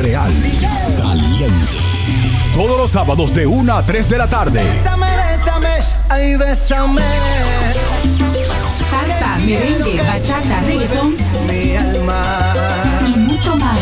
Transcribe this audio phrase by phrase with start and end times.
[0.00, 0.32] Montreal.
[0.96, 1.76] Caliente.
[2.54, 4.62] Todos los sábados de 1 a 3 de la tarde.
[4.64, 5.68] Bésame, bésame,
[6.08, 7.02] ay, bésame.
[8.88, 11.16] Salsa, merengue, bachata, reggaetón
[11.46, 12.22] Mi alma.
[13.06, 13.76] y mucho más.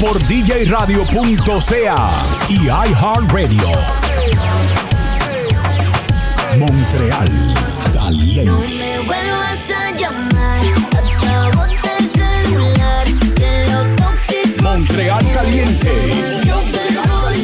[0.00, 2.10] Por djradio.ca
[2.48, 3.68] y iHeartRadio.
[6.58, 7.54] Montreal.
[7.92, 8.50] Caliente.
[8.50, 10.35] me vuelvas a llamar.
[14.96, 15.92] Montreal Caliente.
[16.46, 17.36] yo te voy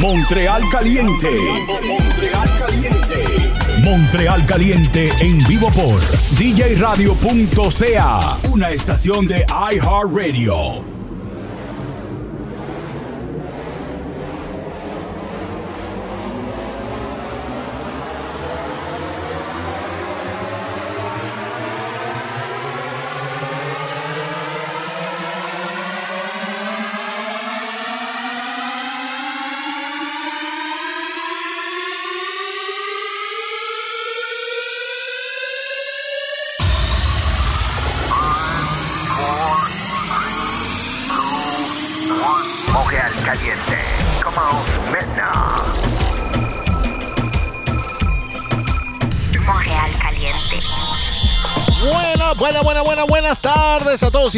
[0.00, 1.30] Montreal Caliente.
[1.86, 3.22] Montreal Caliente.
[3.84, 6.00] Montreal Caliente en vivo por
[6.36, 8.38] djradio.ca.
[8.50, 10.93] Una estación de iHeartRadio.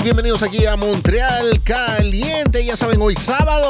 [0.06, 2.64] Bienvenidos aquí a Montreal Caliente.
[2.64, 3.66] Ya saben, hoy sábado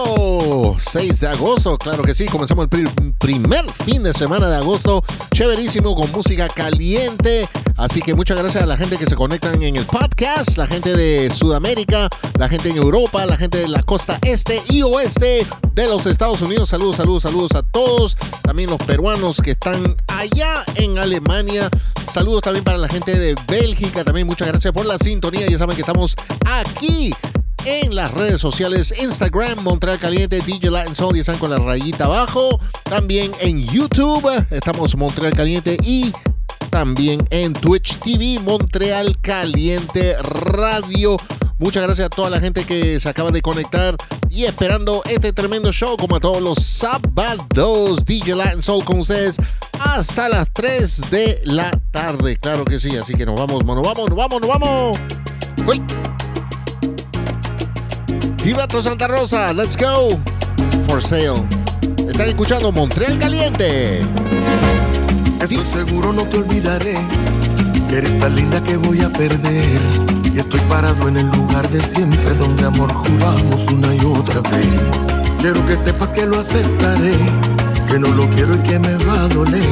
[0.96, 5.04] 6 de agosto, claro que sí, comenzamos el pri- primer fin de semana de agosto,
[5.30, 7.46] chéverísimo con música caliente.
[7.76, 10.96] Así que muchas gracias a la gente que se conectan en el podcast, la gente
[10.96, 15.86] de Sudamérica, la gente en Europa, la gente de la costa este y oeste de
[15.86, 16.70] los Estados Unidos.
[16.70, 18.16] Saludos, saludos, saludos a todos.
[18.42, 21.68] También los peruanos que están allá en Alemania.
[22.10, 24.02] Saludos también para la gente de Bélgica.
[24.02, 25.46] También muchas gracias por la sintonía.
[25.46, 26.16] Ya saben que estamos
[26.46, 27.14] aquí
[27.66, 32.04] en las redes sociales Instagram, Montreal Caliente, DJ Latin Soul y están con la rayita
[32.04, 32.60] abajo.
[32.84, 36.12] También en YouTube estamos Montreal Caliente y
[36.70, 41.16] también en Twitch TV, Montreal Caliente Radio.
[41.58, 43.96] Muchas gracias a toda la gente que se acaba de conectar
[44.30, 48.04] y esperando este tremendo show como a todos los sábados.
[48.04, 49.38] DJ Latin Soul con ustedes
[49.80, 52.36] hasta las 3 de la tarde.
[52.36, 56.15] Claro que sí, así que nos vamos, nos vamos, nos vamos, nos vamos.
[58.46, 60.16] Gilberto Santa Rosa, let's go.
[60.86, 61.44] For sale.
[62.08, 64.06] Están escuchando Montreal Caliente.
[65.40, 66.94] Estoy seguro no te olvidaré
[67.88, 69.80] que eres tan linda que voy a perder.
[70.32, 75.24] Y estoy parado en el lugar de siempre donde amor juramos una y otra vez.
[75.40, 77.18] Quiero que sepas que lo aceptaré,
[77.88, 79.66] que no lo quiero y que me va a doler.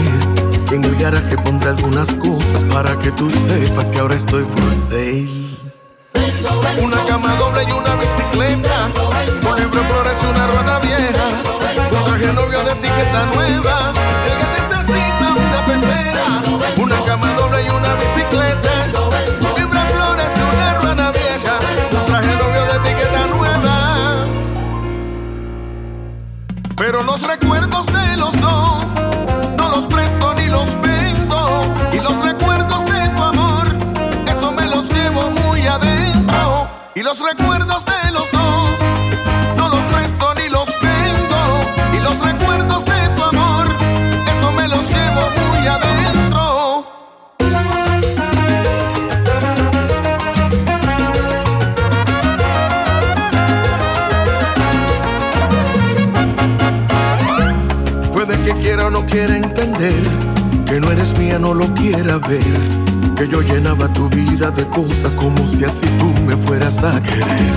[0.68, 4.74] Que en el garaje pondré algunas cosas para que tú sepas que ahora estoy for
[4.74, 5.28] sale.
[6.82, 8.23] Una cama doble y una bicicleta.
[8.46, 11.24] En flores y una ruana vieja.
[11.92, 13.92] Un traje novio de etiqueta nueva.
[14.26, 16.26] El que necesita una pecera.
[16.76, 18.70] Una cama doble y una bicicleta.
[19.88, 21.58] Flores y una ruana vieja.
[21.92, 24.26] Un traje novio de etiqueta nueva.
[26.76, 28.84] Pero los recuerdos de los dos
[29.56, 31.64] no los presto ni los vendo.
[31.92, 33.66] Y los recuerdos de tu amor,
[34.26, 36.68] eso me los llevo muy adentro.
[36.94, 37.93] Y los recuerdos de
[42.14, 43.66] los recuerdos de tu amor,
[44.30, 46.86] eso me los llevo muy adentro.
[58.12, 60.02] Puede que quiera o no quiera entender
[60.66, 62.84] que no eres mía, no lo quiera ver.
[63.16, 67.52] Que yo llenaba tu vida de cosas como si así tú me fueras a querer.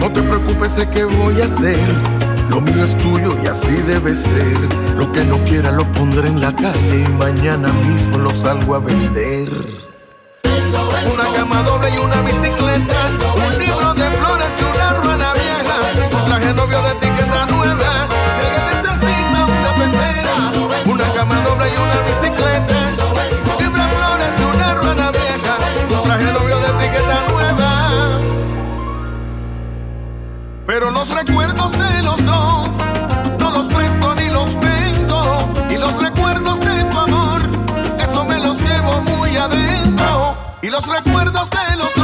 [0.00, 2.17] No te preocupes, sé que voy a hacer.
[2.50, 4.58] Lo mío es tuyo y así debe ser.
[4.96, 8.80] Lo que no quiera lo pondré en la calle y mañana mismo lo salgo a
[8.80, 9.87] vender.
[30.98, 32.74] Los recuerdos de los dos
[33.38, 35.48] no los presto ni los vendo.
[35.70, 37.40] Y los recuerdos de tu amor,
[38.00, 40.36] eso me los llevo muy adentro.
[40.60, 41.97] Y los recuerdos de los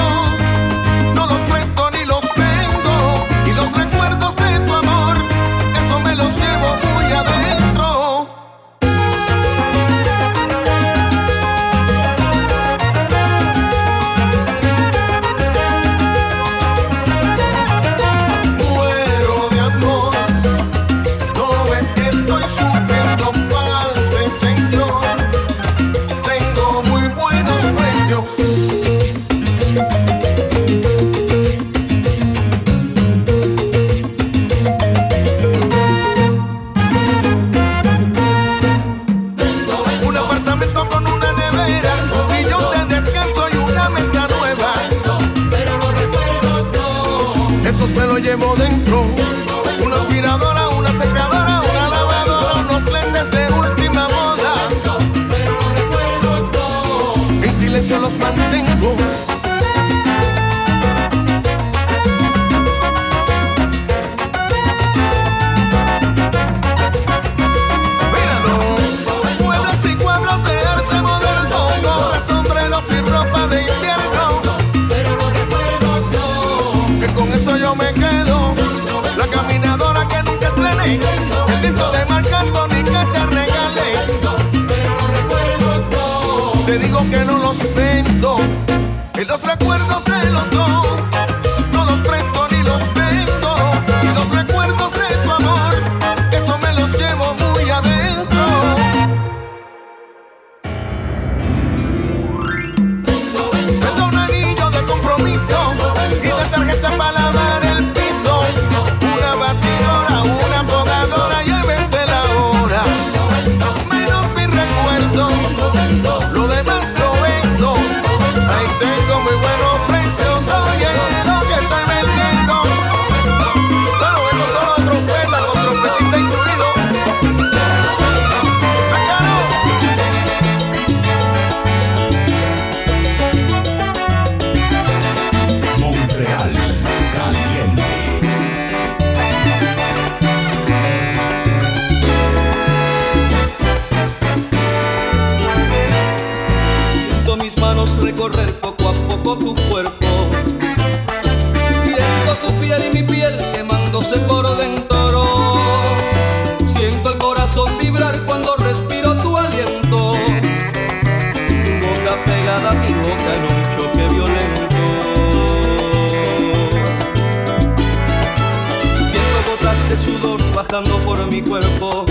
[170.74, 172.04] pasando por mi cuerpo.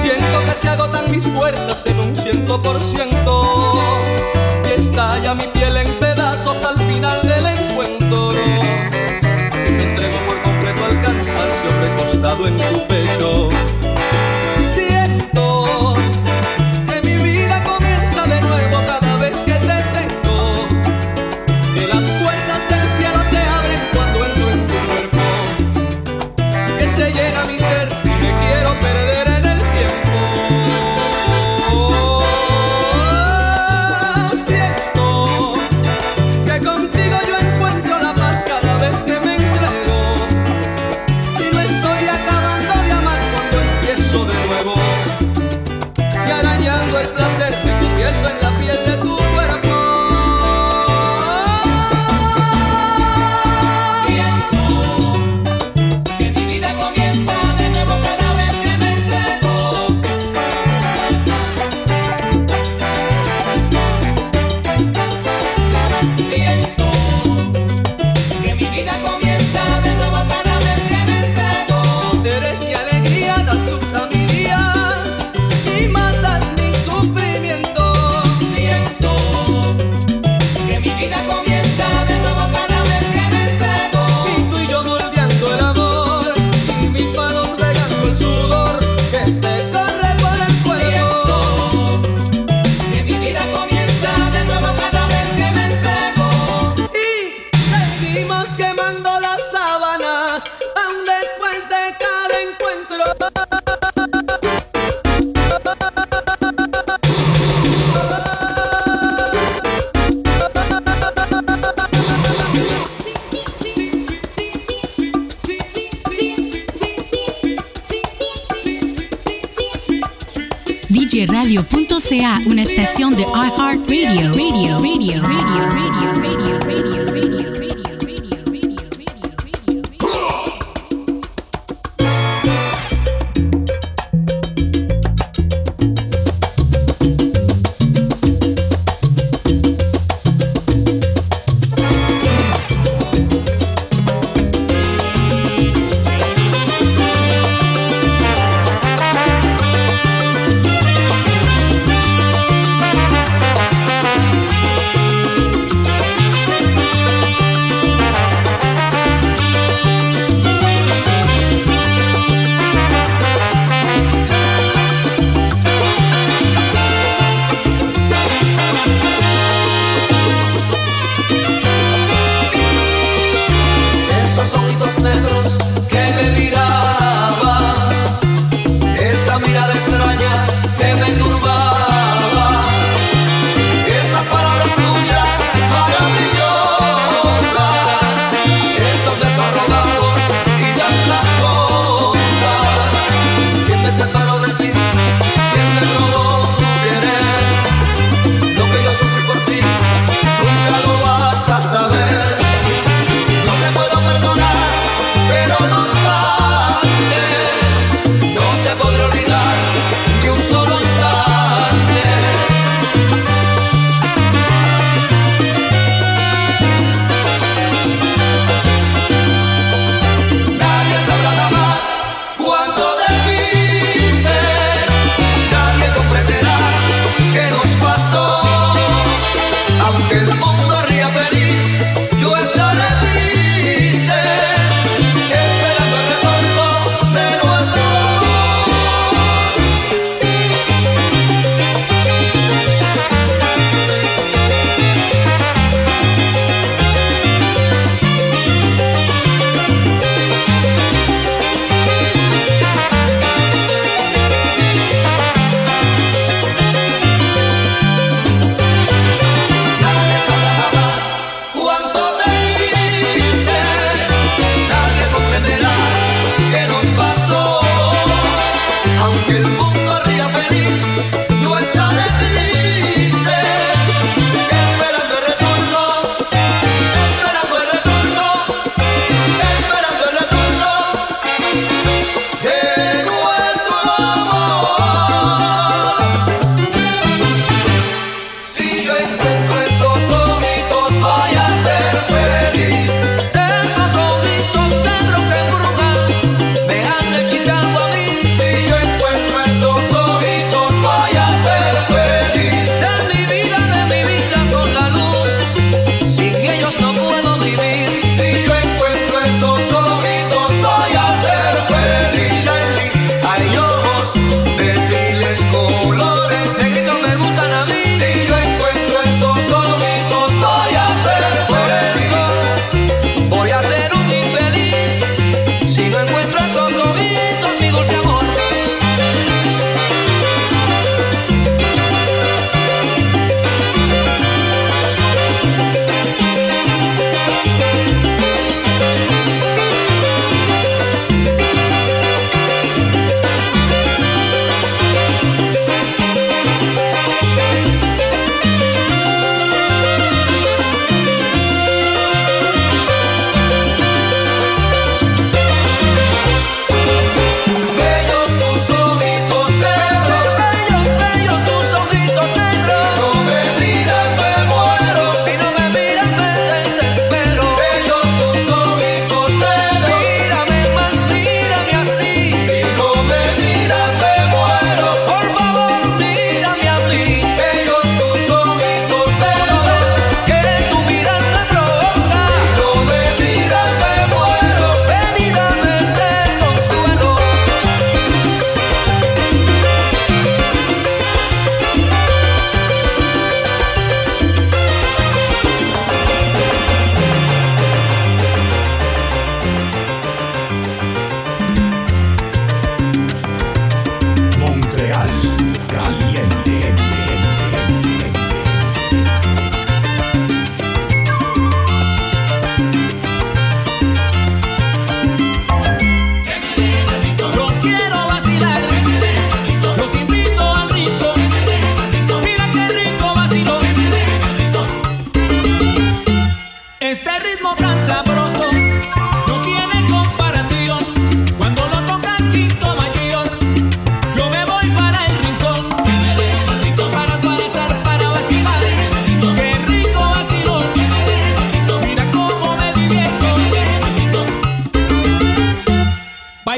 [0.00, 3.42] Siento que se agotan mis fuerzas en un ciento por ciento
[4.64, 8.30] y estalla mi piel en pedazos al final del encuentro.
[8.32, 13.57] Y me entrego por completo al cansancio recostado en tu pecho.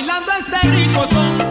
[0.00, 1.49] bailando este rico son.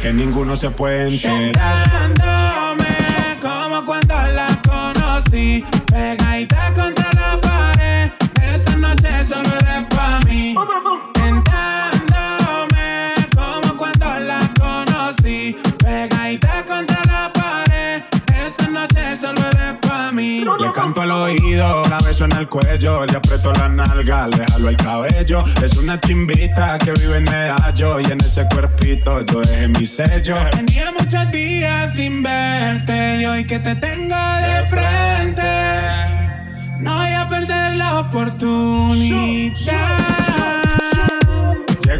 [0.00, 2.14] Que ninguno se puede enterar.
[3.40, 6.72] como cuando la conocí Pegadita
[22.16, 25.44] beso en el cuello, le aprieto la nalga, le jalo el cabello.
[25.62, 30.36] Es una chimbita que vive en medallo y en ese cuerpito yo dejé mi sello.
[30.50, 35.42] Tenía muchos días sin verte y hoy que te tengo de frente
[36.80, 39.85] No voy a perder la oportunidad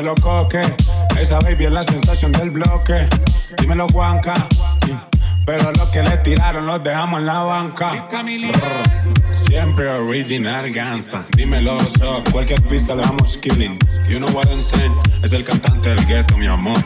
[0.00, 0.62] Dímelo coque,
[1.20, 3.06] esa baby es la sensación del bloque.
[3.58, 4.32] Dímelo Juanca,
[4.88, 4.96] y-
[5.44, 7.92] pero los que le tiraron los dejamos en la banca.
[9.34, 11.26] Siempre original gangsta.
[11.36, 13.78] Dímelo so, cualquier pista le damos killing.
[14.08, 14.94] You know what I'm saying?
[15.22, 16.78] Es el cantante del ghetto, mi amor.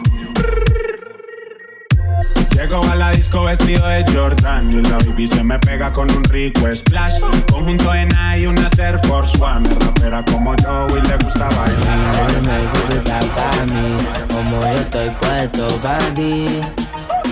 [2.54, 6.22] Llego a la disco vestido de Jordan y la baby se me pega con un
[6.24, 7.18] rico splash.
[7.50, 9.68] Conjunto en y una Air Force One.
[9.68, 12.30] Es rapera como yo y le gusta bailar.
[12.72, 13.96] Si tú estás para mí,
[14.32, 16.60] como yo estoy puesto para ti.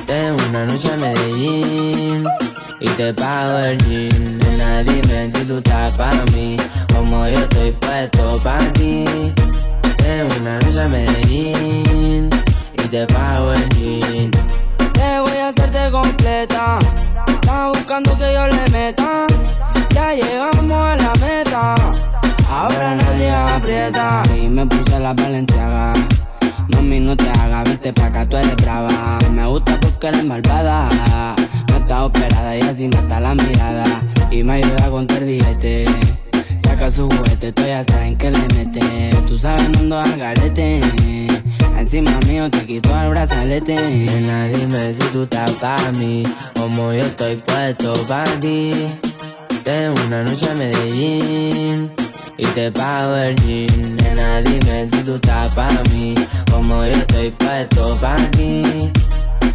[0.06, 2.28] Tengo una noche en Medellín
[2.80, 4.38] y te pago el jean.
[4.38, 6.56] Nena, dime si tú estás para mí,
[6.94, 9.04] como yo estoy puesto para ti.
[9.98, 12.30] Tengo una noche en Medellín
[12.74, 14.61] y te pago el jean.
[15.22, 16.78] Voy a hacerte completa.
[17.28, 19.26] Estás buscando que yo le meta.
[19.94, 21.74] Ya llegamos a la meta.
[22.50, 24.22] Ahora nadie aprieta.
[24.36, 25.92] Y me puse la valenciaga.
[26.70, 29.18] Mami, no te hagas, vente pa' acá, tú eres brava.
[29.30, 30.88] Me gusta porque eres malvada.
[31.68, 33.84] No está operada y así está la mirada.
[34.30, 35.84] Y me ayuda a contar billete.
[36.64, 39.10] Saca su juguete, tú ya saben que le mete.
[39.28, 40.80] Tú sabes, no ando al garete.
[41.82, 43.74] Encima mío te quito el brazalete.
[43.74, 46.22] Nena, dime si tú estás pa' mí.
[46.54, 48.72] Como yo estoy puesto pa' ti.
[49.64, 51.92] Tengo una noche en Medellín
[52.38, 53.96] y te pago el jean.
[53.96, 56.14] Nena, dime si tú estás pa' mí,
[56.52, 58.62] como yo estoy puesto pa' ti.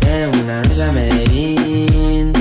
[0.01, 2.33] Tengo una noche en Medellín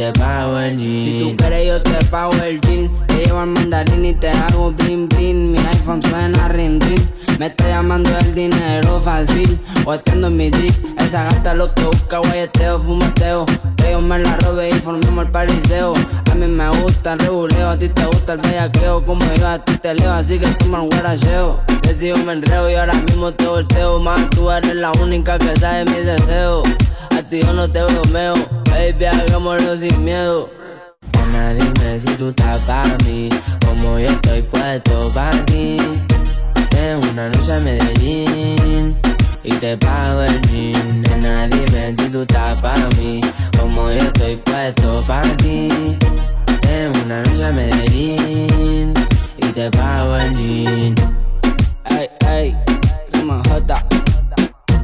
[0.00, 2.90] Si tú quieres yo te pago el jean.
[3.06, 5.52] Te llevo al mandarín y te hago bling bling.
[5.52, 7.00] Mi iPhone suena ring ring.
[7.38, 9.58] Me está llamando el dinero fácil.
[9.84, 10.72] O estando en mi drip.
[10.98, 13.44] Esa gasta lo que busca, guayeteo, fumeteo.
[13.76, 15.92] Que yo me la robe y formemos el pariseo.
[16.30, 19.04] A mí me gusta el reguleo, a ti te gusta el bellaqueo.
[19.04, 21.60] Como yo a ti te leo, así que toma un guaracheo.
[21.82, 23.98] Decido me enreo y ahora mismo te volteo.
[23.98, 26.66] Más tú eres la única que sabe mis deseos.
[27.10, 28.32] A ti yo no te bromeo,
[28.70, 30.48] baby, hagámoslo sin miedo.
[31.12, 33.28] Nena, dime si tú estás para mí,
[33.66, 35.76] como yo estoy puesto para ti.
[36.70, 38.96] Tengo una noche en Medellín
[39.42, 41.02] y te pago el jean.
[41.02, 43.20] Nena, dime si tú estás para mí,
[43.58, 45.68] como yo estoy puesto para ti.
[46.60, 48.94] Tengo una noche en Medellín
[49.38, 50.94] y te pago el jean.
[51.90, 52.56] Ey, ey,
[53.12, 53.86] Rima J,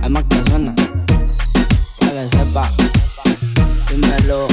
[0.02, 0.44] hay más para
[2.00, 2.95] que sepa.
[3.96, 4.46] Dímelo,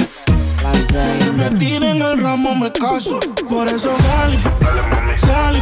[0.63, 1.31] Lancey.
[1.35, 3.19] Me tiren el ramo, me caso.
[3.49, 4.37] Por eso salí,
[5.17, 5.59] salí,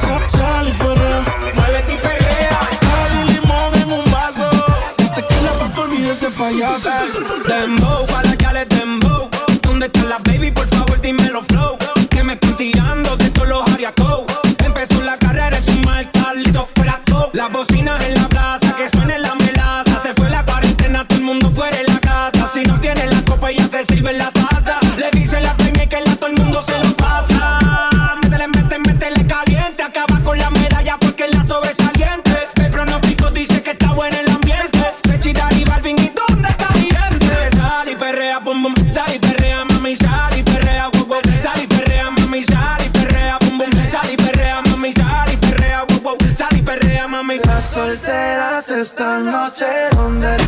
[0.00, 1.22] sa- salí, perrea.
[1.54, 2.58] Muévete y perrea.
[2.80, 4.50] Salí limón en un vaso.
[5.14, 6.90] Tequila pa' que olvide ese payaso.
[7.46, 9.28] Dembow, pa' la cale dembow.
[9.62, 10.50] ¿Dónde está la baby?
[10.50, 11.78] Por favor, dímelo flow.
[12.10, 14.22] Que me están tirando de todos los ariacos.
[14.64, 17.30] Empezó la carrera, es un mal Carlito fuera todo.
[17.32, 18.19] Las bocinas en la
[24.00, 24.80] sirve la taza.
[24.96, 27.58] Le dice la premia que la todo el mundo se lo pasa.
[28.22, 29.82] Métele, mete, métele caliente.
[29.82, 32.48] Acaba con la medalla porque la sobresaliente.
[32.56, 34.94] El pronóstico dice que está bueno el ambiente.
[35.04, 37.56] Se chida y Balvin y dónde está gente.
[37.56, 38.74] Sal y perrea, bum bum.
[38.92, 39.96] Sal perrea, mami.
[39.96, 41.20] Sal perrea, wow wow.
[41.42, 42.44] Sal perrea, mami.
[42.44, 43.70] Sal perrea, bum bum.
[43.90, 44.92] Sal perrea, mami.
[44.94, 45.84] Sal perrea,
[46.64, 47.38] perrea, mami.
[47.44, 50.39] Las solteras esta noche donde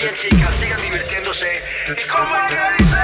[0.00, 1.62] bien, chicas, sigan divirtiéndose.
[1.88, 2.96] ¿Y cómo es que dice?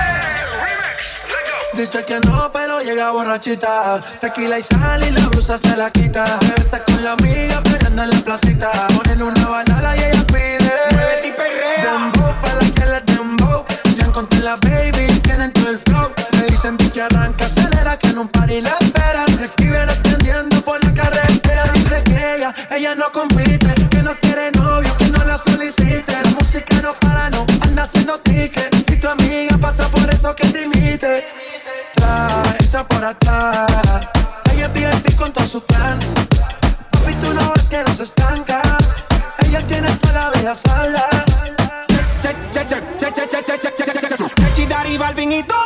[1.74, 4.00] Dice que no, pero llega borrachita.
[4.20, 6.26] Tequila y sal y la blusa se la quita.
[6.38, 8.70] Se besa con la amiga, pero anda en la placita.
[8.96, 11.28] Ponen una balada y ella pide.
[11.28, 11.92] Y perrea.
[11.92, 13.64] Dembow, para la que le dembow.
[13.96, 16.10] Ya encontré la baby, tienen todo el flow.
[16.38, 19.25] Me dicen que arranca, acelera, que en un party la espera.
[44.96, 45.65] ¡Viva el viniito!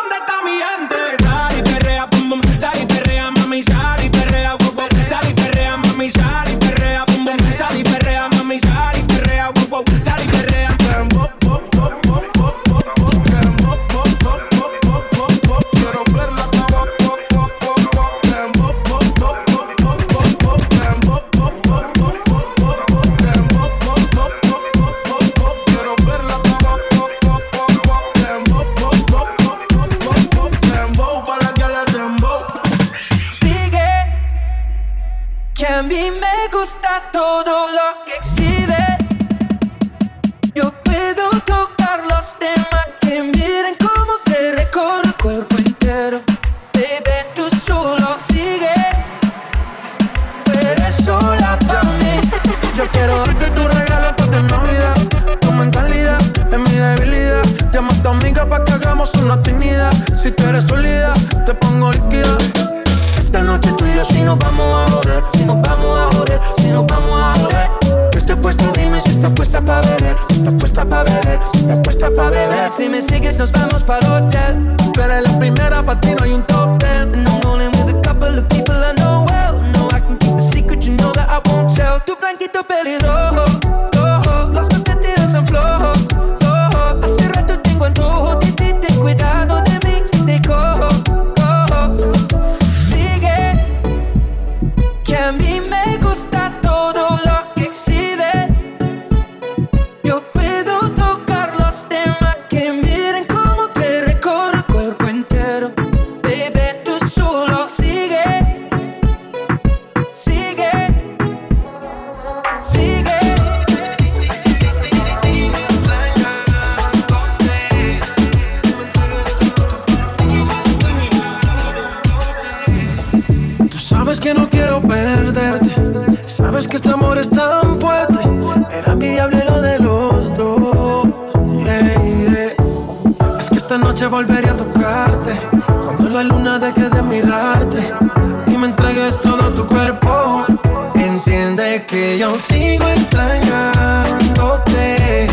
[141.86, 145.26] que yo sigo extrañándote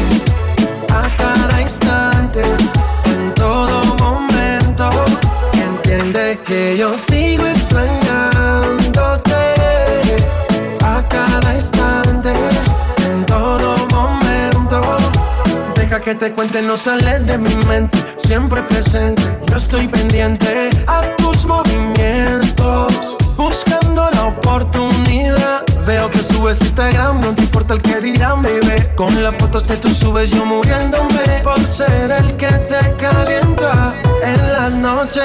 [0.93, 2.41] a cada instante,
[3.05, 4.89] en todo momento.
[5.53, 9.33] Entiende que yo sigo extrañándote
[10.83, 12.33] a cada instante,
[13.09, 14.81] en todo momento.
[15.75, 19.23] Deja que te cuente, no sales de mi mente, siempre presente.
[19.47, 27.43] Yo estoy pendiente a tus movimientos, buscando la oportunidad Veo que subes Instagram, no te
[27.43, 28.83] importa el que dirán, baby.
[28.97, 34.51] Con las fotos que tú subes, yo muriéndome por ser el que te calienta en
[34.51, 35.21] la noche.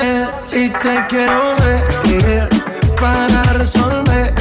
[0.53, 2.49] Y te quiero ver
[2.95, 4.33] para resolver.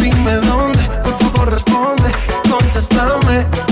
[0.00, 2.10] Dime dónde, por favor, responde,
[2.50, 3.71] contéstame.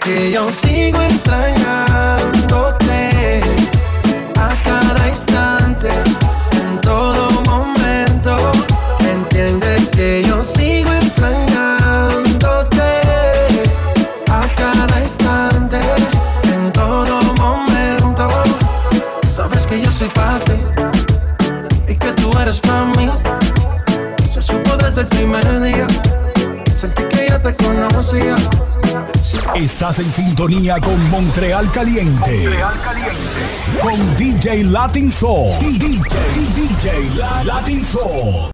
[0.00, 3.40] que yo sigo extrañándote
[4.38, 5.88] a cada instante,
[6.52, 8.34] en todo momento.
[9.00, 13.02] Entiende que yo sigo extrañándote
[14.30, 15.78] a cada instante,
[16.54, 18.26] en todo momento.
[19.22, 20.54] Sabes que yo soy para ti
[21.88, 23.10] y que tú eres para mí.
[24.24, 25.86] Se supo desde el primer día,
[26.72, 28.34] sentí que ya te conocía
[29.52, 32.32] Estás en sintonía con Montreal Caliente.
[32.32, 33.40] Montreal Caliente.
[33.80, 35.48] Con DJ Latin Soul.
[35.60, 36.00] DJ,
[36.54, 38.50] DJ Latin Soul.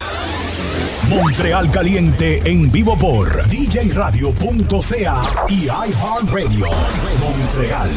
[1.09, 6.66] Montreal Caliente en vivo por djradio.ca y iHeartRadio.
[7.20, 7.90] Montreal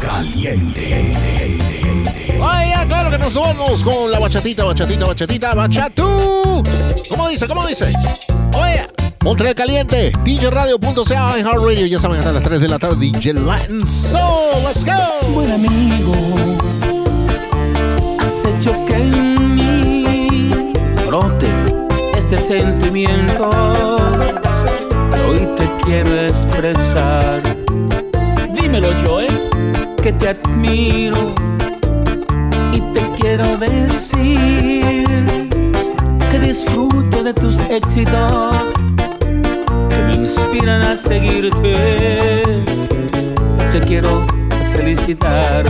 [0.00, 1.18] Caliente.
[2.38, 6.64] Vaya, claro que nos vamos con la bachatita, bachatita, bachatita, bachatú.
[7.10, 7.46] ¿Cómo dice?
[7.46, 7.92] ¿Cómo dice?
[8.54, 8.89] Oye,
[9.22, 11.86] Montreal Caliente, djradio.ca, iHeartRadio.
[11.86, 14.62] Ya saben, hasta las 3 de la tarde, DJ Latin Soul.
[14.64, 15.32] Let's go.
[15.32, 16.14] Buen amigo,
[18.18, 20.72] has hecho que en mí
[21.06, 21.46] brote
[22.16, 23.50] este sentimiento.
[25.28, 27.42] Hoy te quiero expresar.
[28.54, 29.26] Dímelo, Joe,
[30.02, 31.34] que te admiro
[32.72, 35.04] y te quiero decir
[36.30, 38.79] que disfruto de tus éxitos
[40.40, 42.64] inspiran a seguirte.
[43.70, 44.26] Te quiero
[44.74, 45.64] felicitar.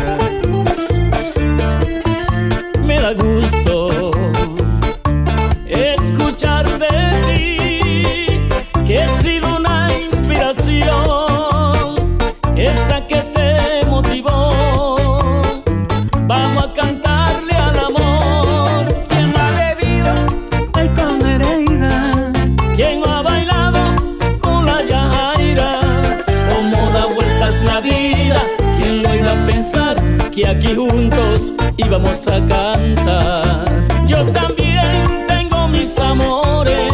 [32.11, 33.65] A cantar.
[34.07, 36.93] Yo también tengo mis amores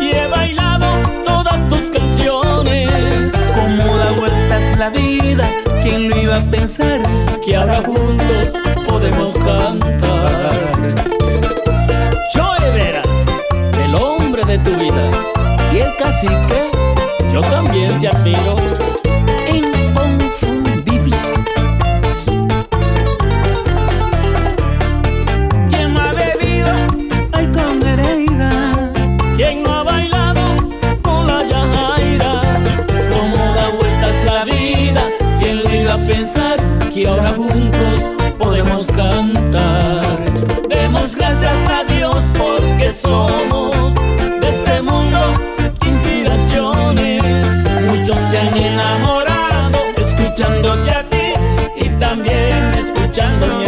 [0.00, 0.86] y he bailado
[1.26, 2.90] todas tus canciones.
[3.54, 5.46] ¿Cómo da vueltas la vida?
[5.82, 7.02] ¿Quién lo iba a pensar?
[7.44, 8.19] Que ahora juntos
[36.92, 40.18] que ahora juntos podemos cantar?
[40.68, 43.94] Demos gracias a Dios porque somos
[44.40, 45.32] de este mundo
[45.86, 47.22] inspiraciones.
[47.88, 51.32] Muchos se han enamorado escuchándote a ti
[51.76, 53.59] y también escuchándome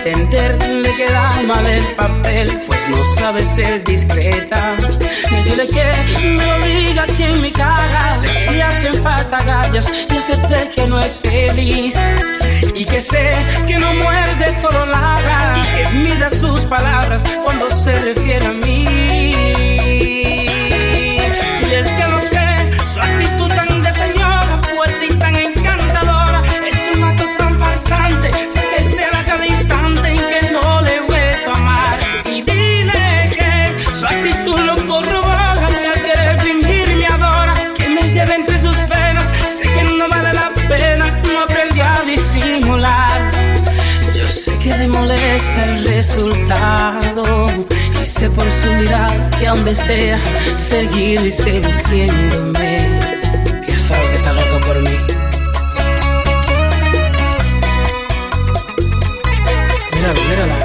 [0.00, 4.76] pretender, le queda mal el papel, pues no sabe ser discreta.
[5.44, 10.68] Dile que me lo diga quien me caga, que le hacen falta gallas y acepté
[10.74, 11.96] que no es feliz.
[12.74, 13.32] Y que sé
[13.66, 20.17] que no muerde, solo ladra, y que mida sus palabras cuando se refiere a mí.
[45.64, 47.48] El resultado
[48.00, 50.18] y sé por su mirada que aunque sea
[50.56, 53.00] seguir seduciéndome.
[53.66, 54.96] Ya sabe que está loco por mí.
[59.94, 60.58] Mírala, mírala.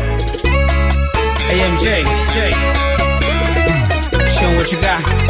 [1.50, 1.86] AMJ,
[2.34, 2.38] J.
[4.28, 5.23] Show what you got.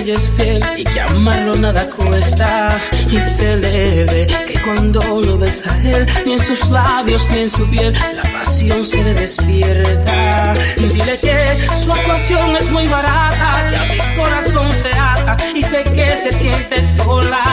[0.00, 2.70] Ella es fiel y que amarlo nada cuesta.
[3.10, 7.40] Y se le ve que cuando lo ves a él, ni en sus labios ni
[7.40, 10.54] en su piel, la pasión se le despierta.
[10.76, 15.84] Dile que su actuación es muy barata, que a mi corazón se ata y sé
[15.84, 17.44] que se siente sola.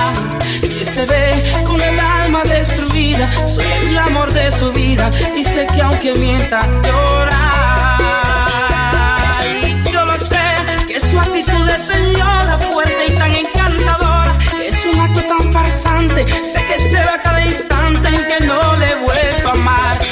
[0.61, 5.67] Que se ve con el alma destruida, soy el amor de su vida y sé
[5.73, 7.36] que aunque mienta llora.
[11.09, 14.37] Su actitud es señora fuerte y tan encantadora.
[14.63, 18.95] Es un acto tan farsante, sé que se va cada instante en que no le
[18.95, 20.06] vuelvo a amar.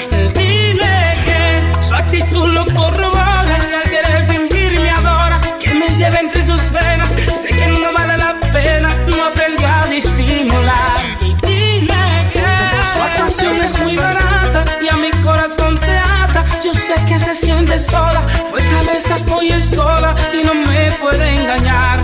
[17.03, 22.01] Que se siente sola, fue cabeza, y escola y no me puede engañar.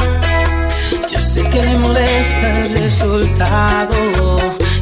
[1.09, 3.95] Yo sé que le molesta el resultado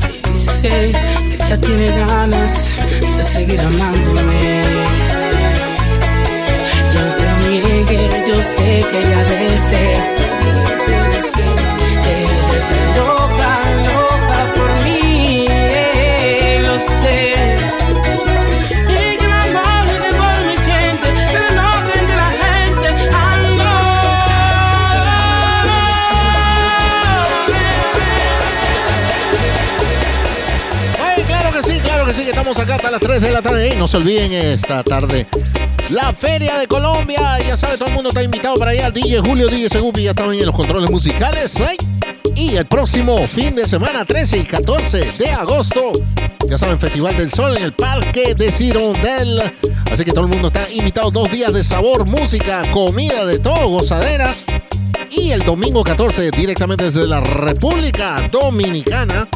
[0.09, 0.93] y dice
[1.29, 2.77] que ya tiene ganas
[3.17, 4.63] de seguir amándome.
[6.93, 10.05] Y aunque lo niegue, yo sé que ella desea.
[12.05, 13.78] Ella está loca
[32.51, 33.69] estamos acá hasta las 3 de la tarde.
[33.69, 35.27] Y no se olviden esta tarde.
[35.91, 38.89] La Feria de Colombia, ya sabe, todo el mundo está invitado para allá.
[38.89, 41.59] DJ Julio, DJ Segupi ya estaban en los controles musicales.
[41.59, 41.77] ¿eh?
[42.35, 45.91] Y el próximo fin de semana, 13 y 14 de agosto,
[46.49, 49.41] ya saben, Festival del Sol en el Parque de Cirondel.
[49.91, 51.11] Así que todo el mundo está invitado.
[51.11, 54.33] Dos días de sabor, música, comida, de todo, gozadera.
[55.11, 59.27] Y el domingo 14, directamente desde la República Dominicana,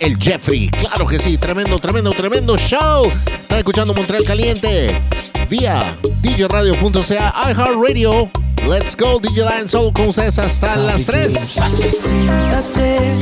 [0.00, 0.68] el Jeffrey.
[0.68, 3.10] Claro que sí, tremendo, tremendo, tremendo show.
[3.26, 5.00] Están escuchando Montreal Caliente
[5.48, 8.30] vía djradio.ca, iHeartRadio.
[8.68, 11.32] Let's go, DJ Lion Soul con ustedes hasta las 3.
[11.32, 13.18] Siéntate,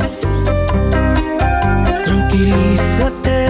[2.03, 3.46] tranquilízate.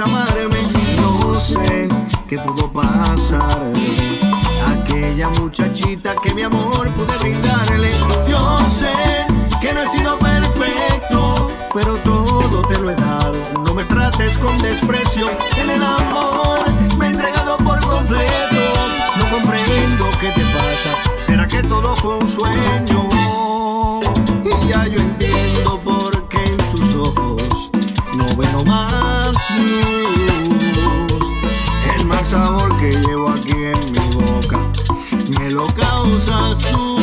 [0.00, 0.60] amarme.
[0.96, 1.88] No sé
[2.28, 3.72] qué pudo pasar.
[4.66, 7.90] Aquella muchachita que mi amor pude brindarle.
[8.28, 8.92] Yo sé
[9.60, 13.36] que no he sido perfecto, pero todo te lo he dado.
[13.64, 15.30] No me trates con desprecio.
[15.62, 16.60] En el amor
[16.98, 18.62] me he entregado por completo.
[19.16, 21.22] No comprendo qué te pasa.
[21.24, 23.07] ¿Será que todo fue un sueño?
[31.96, 34.58] El mal sabor que llevo aquí en mi boca
[35.38, 36.97] me lo causas tú.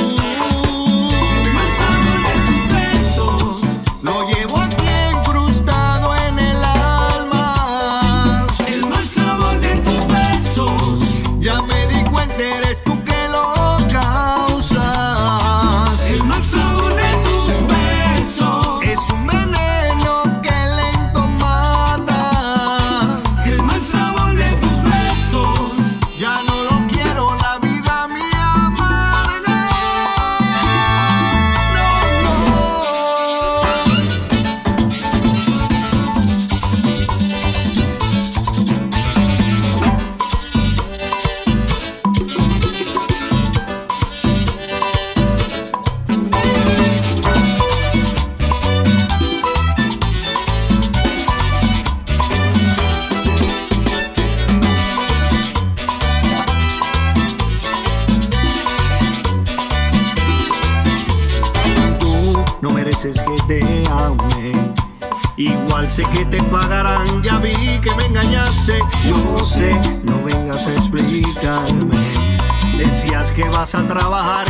[73.66, 74.45] vas a trabajar.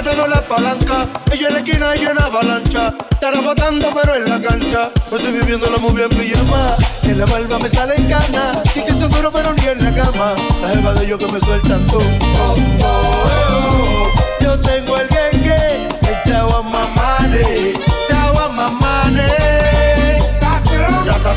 [0.00, 1.06] La manga tengo la palanca.
[1.32, 2.94] Ella en la esquina y la avalancha.
[3.10, 4.90] Estará botando pero en la cancha.
[5.10, 6.76] Yo estoy viviendo la movie en pijama.
[7.04, 8.62] En la barba me sale en cana.
[8.74, 10.34] Y que seguro pero ni en la cama.
[10.62, 11.98] La jeva de ellos que me sueltan tú.
[11.98, 14.08] Oh, oh, oh.
[14.40, 17.89] Yo tengo el gengue, echado a mamane.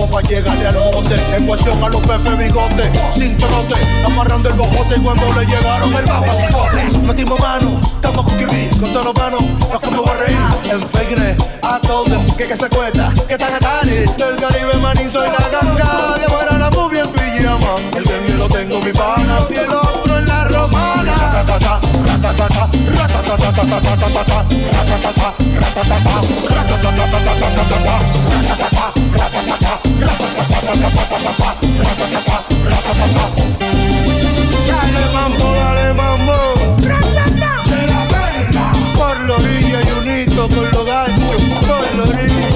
[0.00, 3.74] Como pa' llegarle al monte, ecuación a los pepe bigote, sin trote,
[4.06, 4.98] amarrando el bojote.
[4.98, 7.06] Cuando le llegaron el bajo cipote.
[7.06, 10.38] Metimos mano, estamos Kiwi, con todos los manos, nos como a reír,
[10.70, 15.28] en fake a todos, que que se cuesta, que tan atari, del Caribe maní soy
[15.28, 19.54] la ganga, de fuera la movie en pijama, el dengue lo tengo mi pana, y
[19.54, 21.89] el otro en la romana.
[38.96, 42.49] Por la orilla y unito con los ganchos, por la orilla.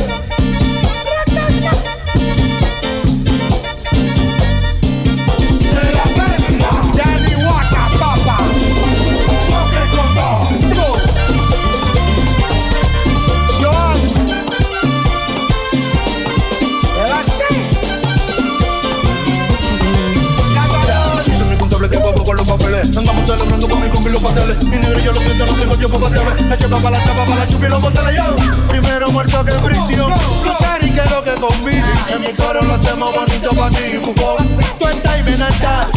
[24.04, 24.64] Celebrando con mi combi los pasteles.
[24.64, 26.42] Mi negro yo lo siento, no tengo tiempo para tener.
[26.48, 28.36] La chepa para la chapa, para la chupi y los boteles yo.
[28.68, 30.12] Primero muerto que en prisión.
[30.44, 31.92] Luchar y que lo que combine.
[32.08, 34.36] En mi coro lo hacemos bonito para ti, bufón.
[34.78, 35.36] Tú estás y me.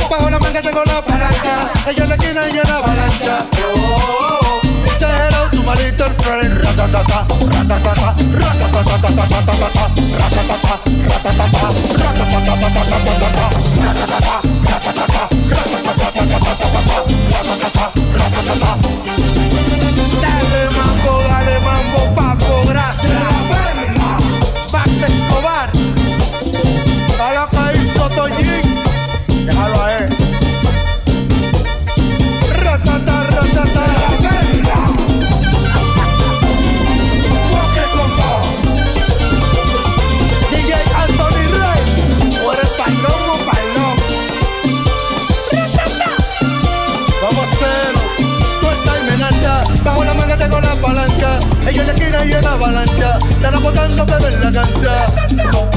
[0.10, 1.72] Bajo la manga tengo la palanca.
[1.88, 3.46] Ella en la esquina y en la avalancha.
[3.76, 4.37] Oh,
[4.98, 6.58] Say hello to my little friend.
[6.58, 10.74] Ratatata, ratatata, ratatata, ratatata, ratatata,
[18.18, 18.72] ratatata,
[20.22, 23.22] Dale mambo, dale mambo, Paco, gracias.
[24.74, 25.70] Max Escobar.
[27.22, 27.46] A lo
[28.36, 28.62] que.
[29.46, 30.17] Déjalo a él.
[51.88, 55.77] Shakira y en avalancha, la botando bebé en la cancha.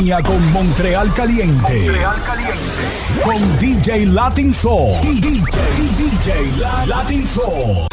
[0.00, 1.92] Con Montreal Caliente.
[3.22, 4.90] Con DJ Latin Soul.
[5.02, 5.42] DJ,
[5.98, 7.86] DJ La- Latin Soul.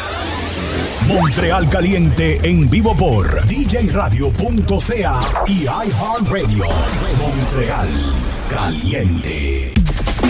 [1.06, 6.64] Montreal Caliente en vivo por djradio.ca y iHeartRadio.
[7.18, 7.88] Montreal
[8.48, 9.74] Caliente.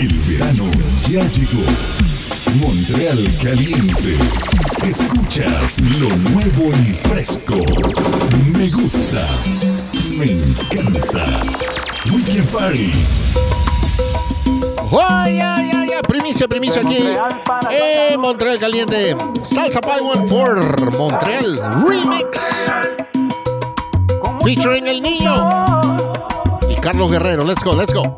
[0.01, 0.65] El verano
[1.09, 1.63] ya llegó.
[2.59, 4.17] Montreal caliente.
[4.83, 7.55] Escuchas lo nuevo y fresco.
[8.57, 9.25] Me gusta.
[10.19, 11.23] Me encanta.
[12.13, 12.91] Weekend Party.
[14.91, 15.89] ¡Ay, ay, ay!
[16.09, 17.07] Primicia, primicia aquí
[17.71, 19.15] en Montreal Caliente.
[19.43, 22.37] Salsa Pie One for Montreal Remix.
[24.43, 25.49] Featuring El Niño
[26.67, 27.45] y Carlos Guerrero.
[27.45, 28.13] Let's go, let's go.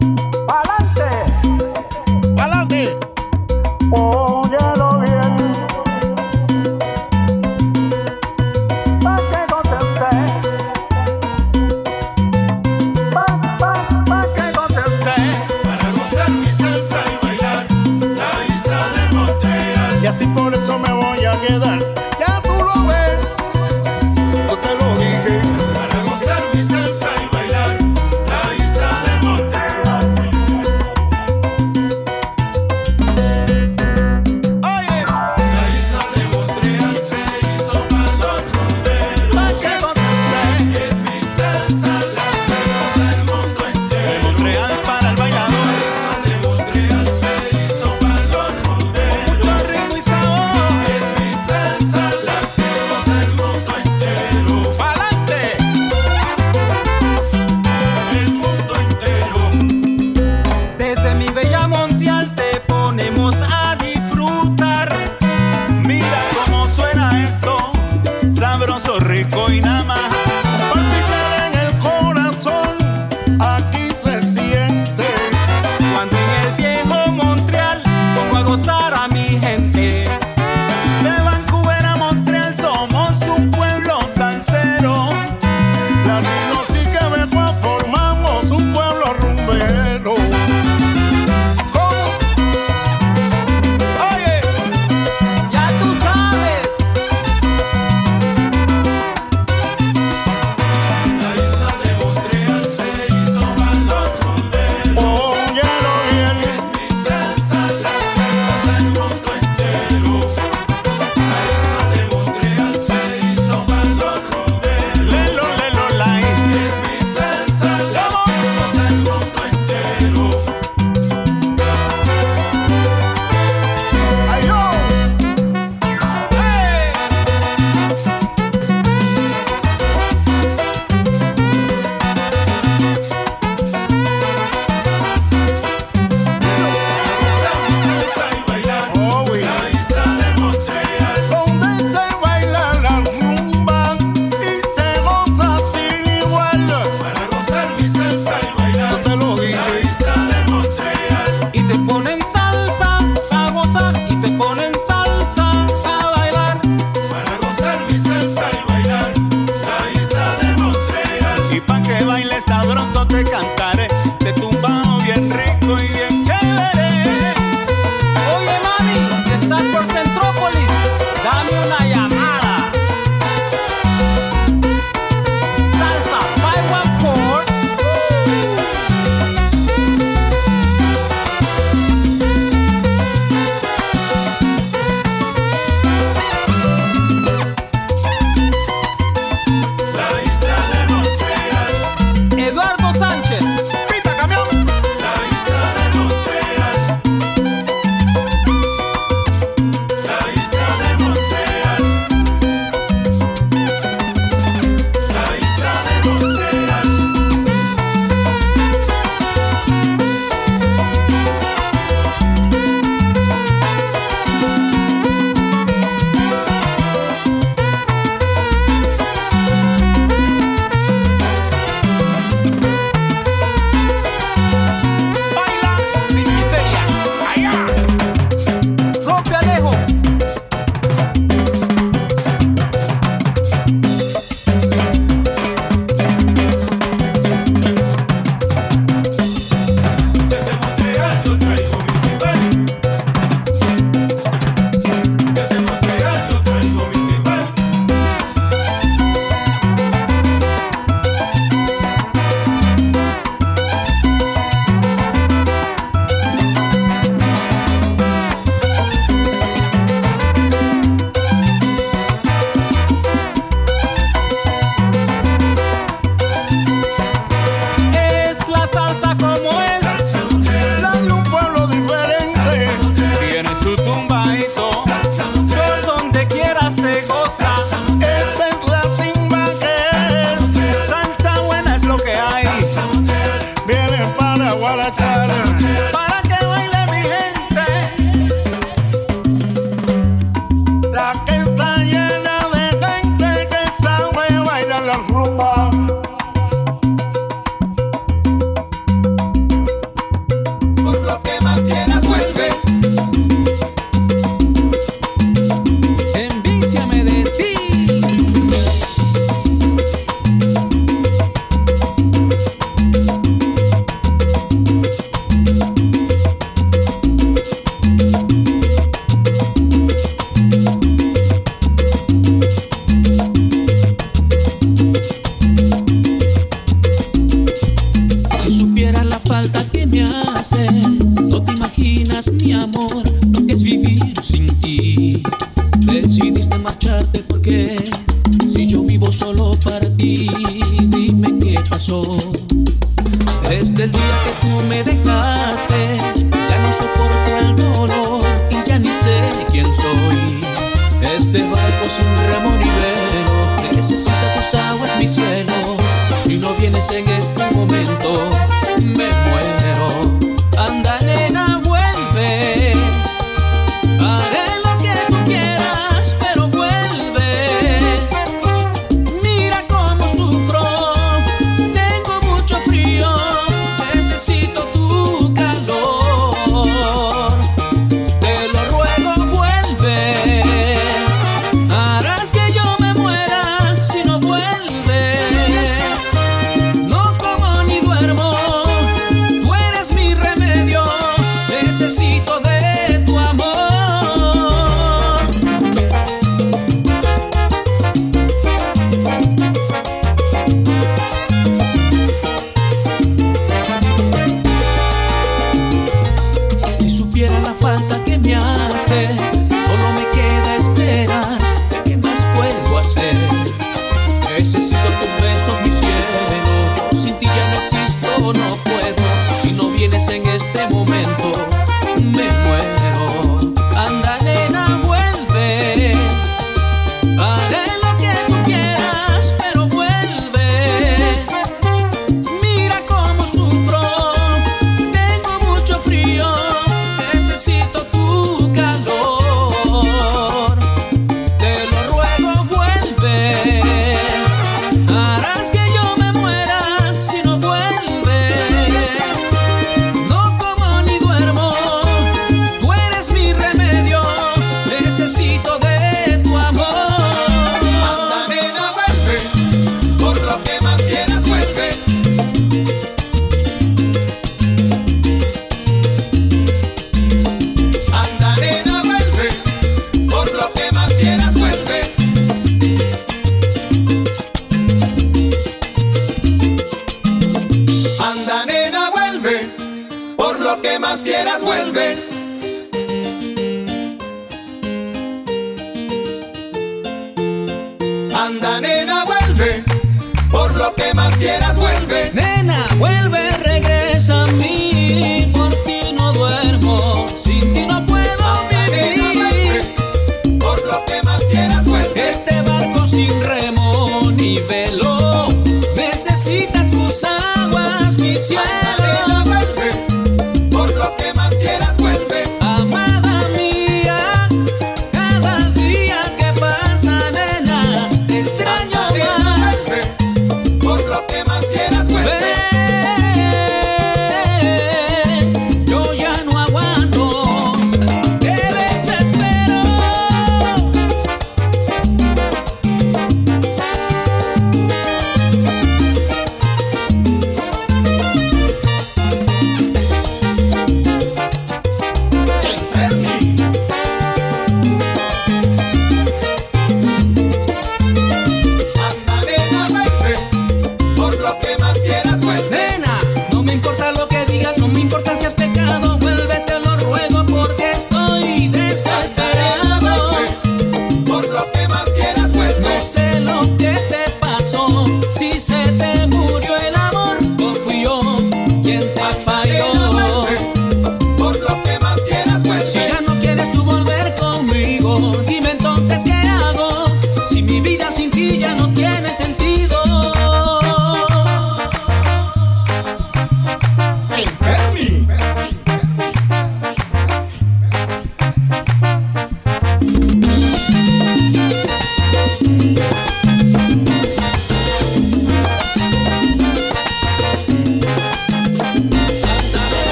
[357.83, 358.31] Momento,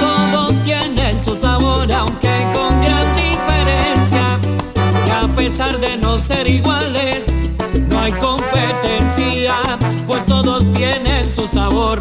[0.00, 4.38] Todo tiene su sabor, aunque con gran diferencia.
[5.06, 7.34] Y a pesar de no ser iguales,
[7.88, 9.54] no hay competencia,
[10.06, 11.98] pues todos tienen su sabor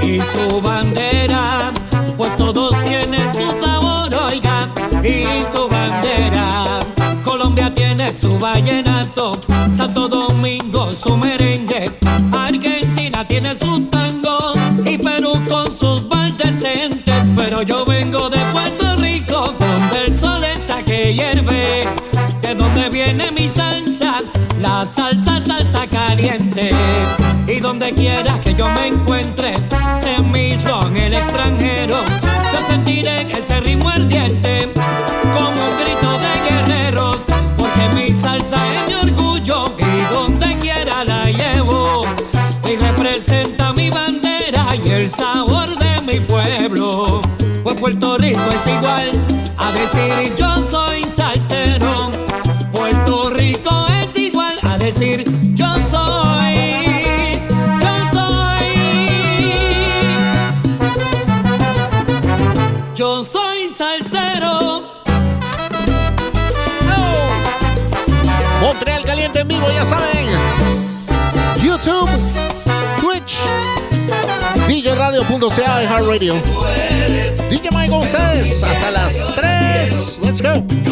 [0.00, 1.72] y su bandera,
[2.16, 4.68] pues todos tienen su sabor, oiga,
[5.02, 6.64] y su bandera.
[7.24, 11.90] Colombia tiene su vallenato, Santo Domingo su merengue,
[12.32, 13.84] Argentina tiene su
[17.66, 21.84] yo vengo de Puerto Rico, donde el sol está que hierve.
[22.42, 24.16] De donde viene mi salsa,
[24.60, 26.70] la salsa, salsa caliente.
[27.46, 29.43] Y donde quiera que yo me encuentre
[49.84, 52.10] decir yo soy salsero.
[52.72, 55.24] Puerto Rico es igual a decir
[55.54, 56.54] yo soy.
[57.82, 58.66] Yo soy.
[62.94, 64.84] Yo soy salsero.
[68.62, 70.63] Montreal caliente en vivo, ya saben.
[76.06, 76.34] Radio.
[77.50, 80.20] DJ Mike González, hasta las 3.
[80.22, 80.83] Let's go.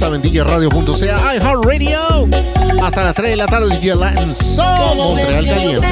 [0.00, 2.28] WhatsApp en djradio.ca, iHeartRadio.
[2.82, 5.86] Hasta las 3 de la tarde, DJ Latin Soul, Montreal Caliente.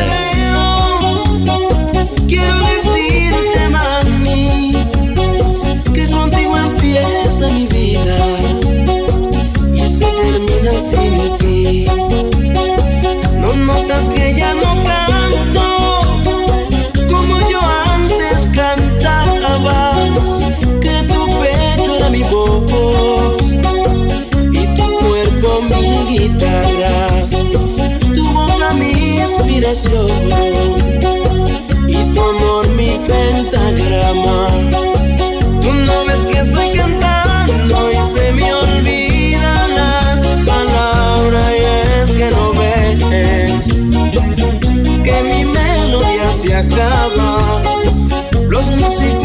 [29.70, 29.74] y
[32.15, 34.49] tu amor mi pentagrama.
[35.61, 41.61] Tú no ves que estoy cantando y se me olvidan las palabras y
[42.01, 42.99] es que no ves
[45.05, 47.61] que mi melodía se acaba.
[48.49, 49.18] Los músicos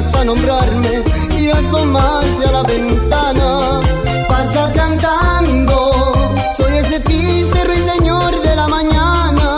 [0.00, 1.02] hasta nombrarme
[1.38, 3.80] y asomarse a la ventana.
[4.28, 6.12] Pasa cantando,
[6.56, 9.48] soy ese triste ruiseñor de la mañana.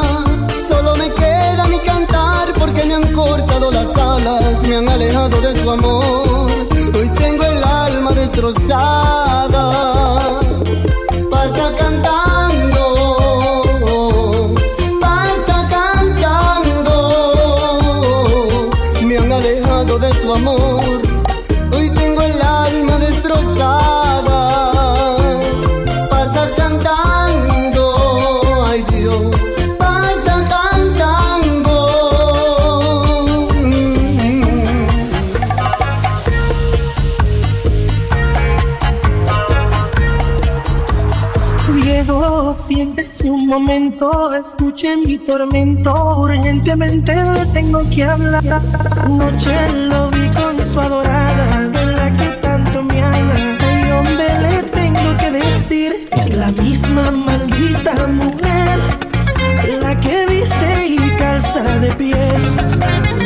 [0.69, 5.62] Solo me queda mi cantar porque me han cortado las alas, me han alejado de
[5.62, 6.51] su amor.
[6.98, 9.31] Hoy tengo el alma destrozada.
[44.12, 48.43] Momento, escuche mi tormento, urgentemente le tengo que hablar.
[49.05, 49.55] Anoche
[49.89, 53.34] lo vi con su adorada, de la que tanto me habla.
[53.60, 58.78] Ay, hombre, le tengo que decir, es la misma maldita mujer,
[59.80, 62.56] la que viste y calza de pies,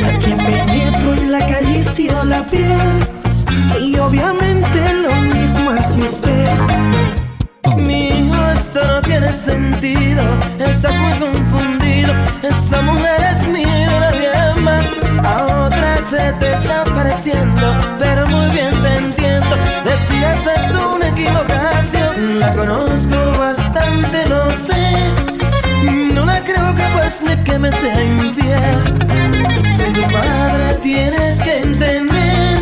[0.00, 3.00] la que penetro y la acaricio la piel.
[3.80, 7.25] Y obviamente lo mismo hace usted.
[9.48, 12.12] Estás muy confundido.
[12.42, 14.84] Esa mujer es mía de nadie más.
[15.24, 19.54] A otra se te está pareciendo, pero muy bien te entiendo.
[19.84, 22.40] De ti acepto una equivocación.
[22.40, 25.12] La conozco bastante, lo sé.
[26.12, 28.82] No la creo capaz de que me sea infiel.
[29.76, 32.58] Soy tu padre, tienes que entender.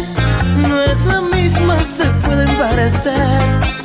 [0.69, 3.84] No es la misma, se pueden parecer.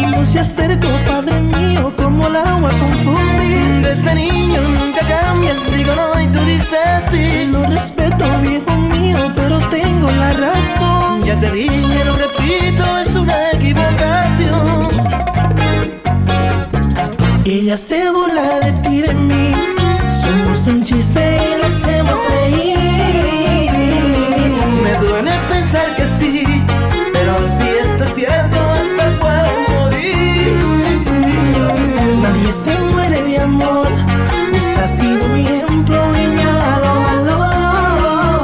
[0.00, 3.82] No seas terco, padre mío, como el agua confundir.
[3.82, 6.78] Desde niño nunca cambias, digo no y tú dices
[7.10, 7.50] sí.
[7.52, 11.22] Lo respeto, viejo mío, pero tengo la razón.
[11.22, 14.88] Ya te dije, lo repito, es una equivocación.
[17.44, 19.52] Ella se burla de ti de mí.
[20.08, 22.81] Somos un chiste y la hacemos reír.
[32.42, 33.86] Nadie se muere de amor.
[34.52, 38.42] Usted ha sido mi ejemplo y me ha dado valor.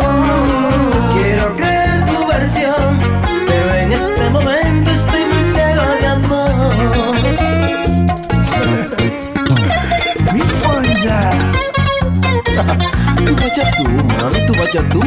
[1.15, 3.01] Quiero creer tu versión,
[3.49, 7.15] pero en este momento estoy muy ciego de amor.
[10.33, 11.33] Mi fonda.
[13.27, 13.85] Tú vaya tú,
[14.20, 15.03] mami, tú vaya tú.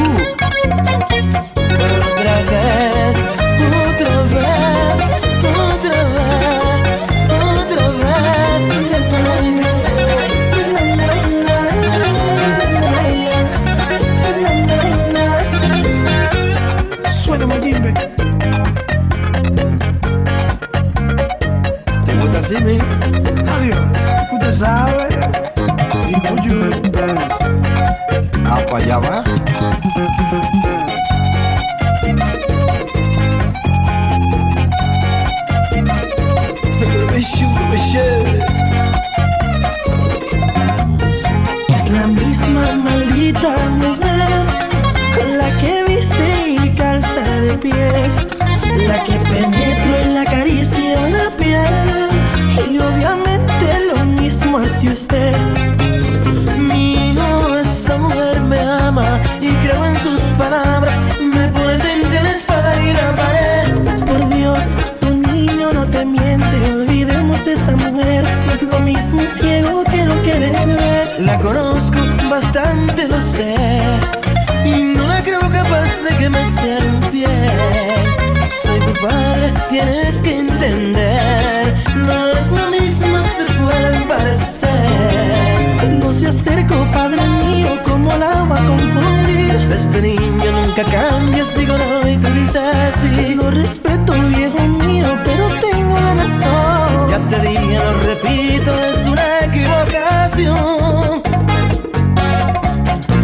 [86.32, 89.58] seas terco, padre mío, como el agua a confundir.
[89.70, 92.62] Desde niño nunca cambias, digo no y tú dices
[92.96, 93.36] sí.
[93.36, 97.10] Lo respeto, viejo mío, pero tengo razón.
[97.10, 101.22] Ya te dije, lo repito, es una equivocación.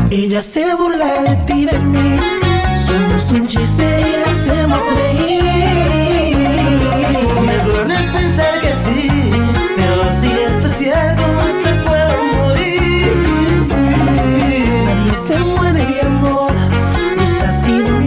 [0.09, 2.15] Ella se burla de ti, de mí.
[2.75, 6.37] Somos un chiste y la hacemos reír.
[7.45, 9.16] Me duele pensar que sí.
[17.67, 18.06] sido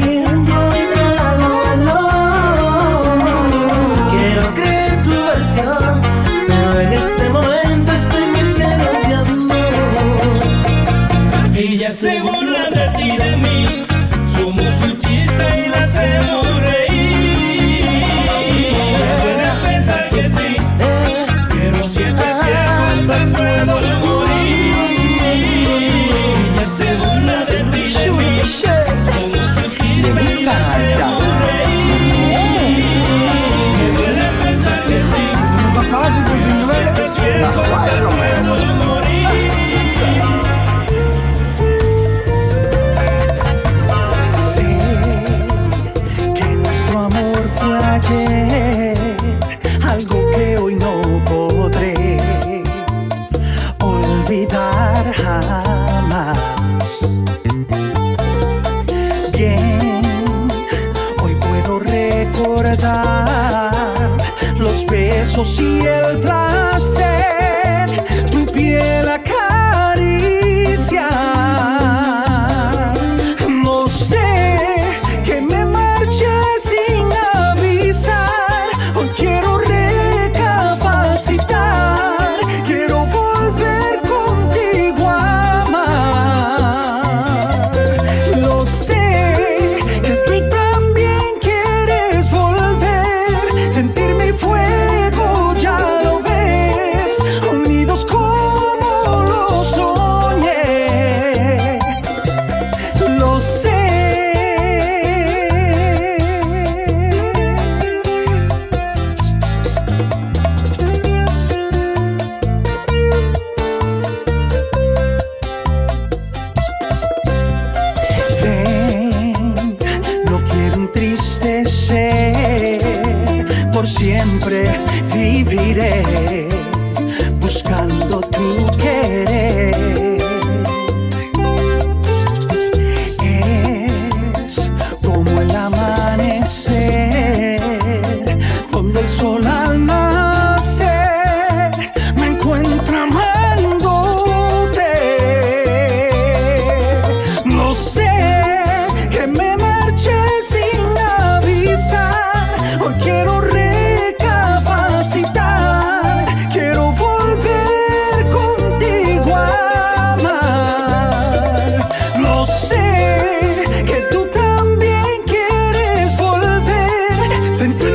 [167.61, 167.90] dancing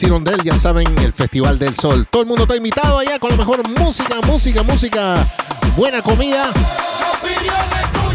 [0.00, 2.06] Parque de Cirondel, ya saben, el Festival del Sol.
[2.10, 5.16] Todo el mundo está invitado allá con la mejor música, música, música,
[5.76, 6.50] buena comida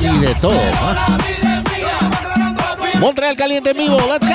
[0.01, 0.59] y de todo.
[0.81, 1.17] ¿ah?
[2.99, 4.33] Montreal Caliente en vivo, let's go.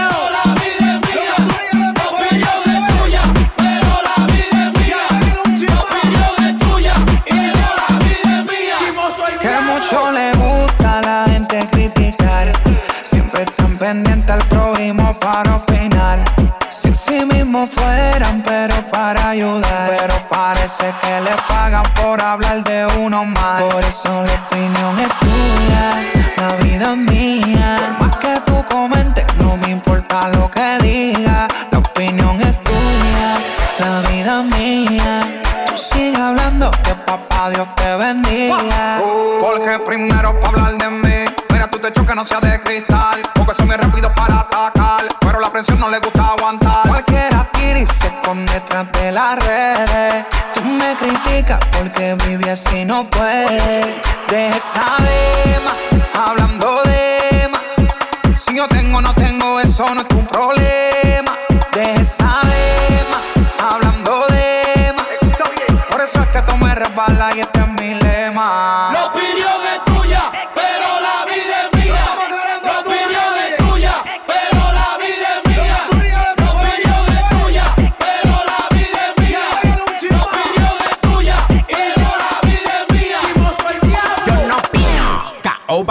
[9.66, 10.39] Mucho le
[17.60, 19.90] mismo fueran, pero para ayudar.
[19.98, 23.62] Pero parece que le pagan por hablar de uno más.
[23.62, 26.02] Por eso la opinión es tuya,
[26.36, 27.96] la vida es mía.
[27.98, 31.48] Por más que tú comentes, no me importa lo que digas.
[31.70, 33.38] La opinión es tuya,
[33.78, 35.22] la vida es mía.
[35.68, 39.02] Tú sigue hablando, que papá Dios te bendiga.
[39.40, 43.54] Porque primero para hablar de mí, mira tu techo que no sea de cristal, porque
[43.54, 46.89] son muy rápidos para atacar, pero la presión no le gusta aguantar.
[47.92, 50.24] Se esconde detrás de las redes.
[50.54, 53.86] Tú me criticas porque vive así no puedes.
[54.28, 55.74] Deja esa dema,
[56.14, 57.62] hablando de más.
[58.40, 61.36] Si yo tengo o no tengo, eso no es tu problema.
[61.72, 63.20] Deja esa dema,
[63.70, 65.06] hablando de más.
[65.90, 67.40] Por eso es que tú me resbalas y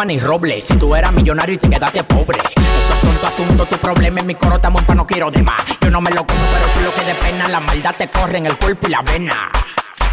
[0.06, 0.62] ni roble.
[0.62, 2.40] Si tú eras millonario y te quedaste pobre.
[2.40, 4.20] Esos son tu asunto, tu problema.
[4.20, 5.64] En mi coro estamos pa' no quiero de más.
[5.82, 7.48] Yo no me lo gozo, pero tú lo que de pena.
[7.48, 9.52] La maldad te corre en el cuerpo y la vena.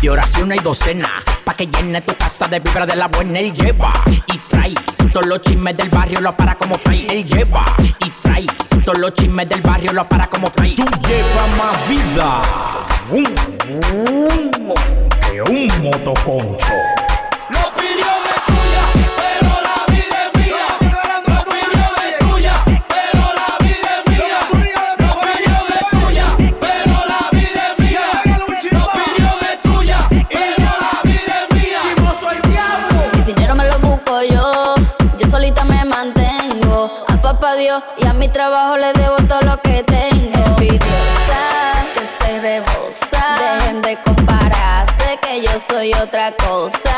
[0.01, 1.11] De oración hay docena,
[1.45, 3.39] pa' que llene tu casa de vibra de la buena.
[3.39, 3.93] Él lleva
[4.27, 4.75] y trae
[5.13, 7.07] todos los chismes del barrio, lo para como fray.
[7.09, 8.47] Él lleva y trae
[8.85, 10.77] todos los chismes del barrio, lo para como fray.
[10.77, 12.43] Tú llevas más vida
[15.31, 16.96] que un motoconcho.
[37.97, 40.39] Y a mi trabajo le debo todo lo que tengo.
[40.51, 43.39] Envidiosa, que se rebosa.
[43.41, 46.95] Dejen de compararse, que yo soy otra cosa.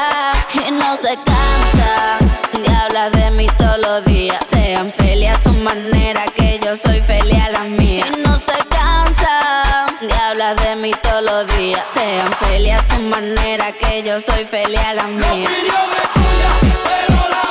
[0.52, 2.18] Y no se cansa
[2.52, 4.38] de hablar de mí todos los días.
[4.50, 8.04] Sean felices a su manera, que yo soy feliz a la mía.
[8.06, 11.82] Y no se cansa de hablar de mí todos los días.
[11.94, 15.48] Sean felices a su manera, que yo soy feliz a la mía.
[15.48, 16.24] Pero la
[16.60, 17.47] vida es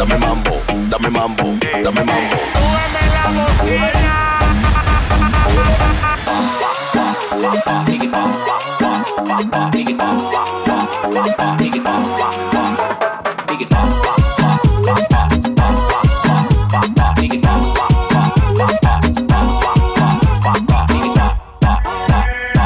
[0.00, 1.44] dame mambo, dame mambo,
[1.84, 2.36] dame mambo.
[2.54, 3.90] Súbeme la bocina.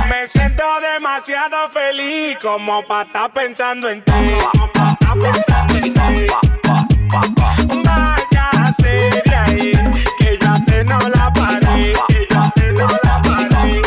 [0.09, 4.12] Me siento demasiado feliz como pa' estar pensando en ti.
[9.36, 9.72] Ahí,
[10.18, 11.92] que ya te no la paré.
[12.08, 13.80] Que ya te no la paré.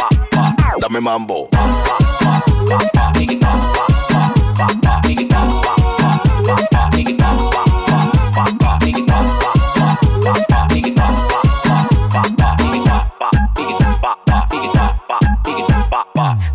[0.80, 1.50] Dame mambo.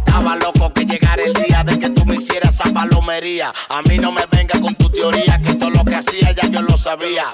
[0.05, 1.42] Estaba loco que llegara el
[2.13, 3.53] me hicieras esa palomería.
[3.71, 6.61] A mí no me venga con tu teoría, que todo lo que hacía ya yo
[6.61, 7.25] lo sabía.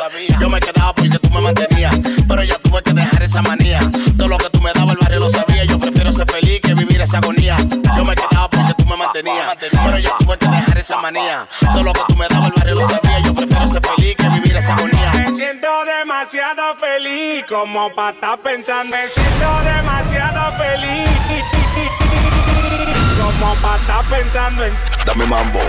[0.40, 1.98] Yo me quedaba porque tú me mantenías,
[2.28, 3.80] pero ya tuve que dejar esa manía.
[4.16, 5.64] Todo lo que tú me dabas el barrio lo sabía.
[5.64, 7.56] Yo prefiero ser feliz que vivir esa agonía.
[7.96, 11.48] Yo me quedaba porque tú me mantenías, pero ya tuve que dejar esa manía.
[11.60, 13.18] Todo lo que tú me dabas el barrio lo sabía.
[13.18, 15.10] Yo prefiero ser feliz que vivir esa agonía.
[15.12, 15.68] Me siento
[15.98, 18.94] demasiado feliz como pa' estar pensando.
[18.94, 21.67] Me siento demasiado feliz
[23.28, 24.74] como pa' estar pensando en
[25.04, 25.60] Dame mambo.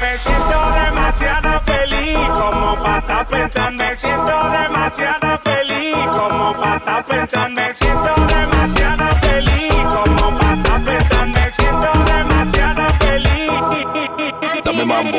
[0.00, 3.84] Me siento demasiado feliz como para estar pensando.
[3.84, 7.60] Me siento demasiado feliz como para estar pensando.
[7.60, 11.40] Me siento demasiado feliz como para estar pensando.
[11.40, 14.64] Me siento demasiado feliz.
[14.64, 15.18] Dame mambo.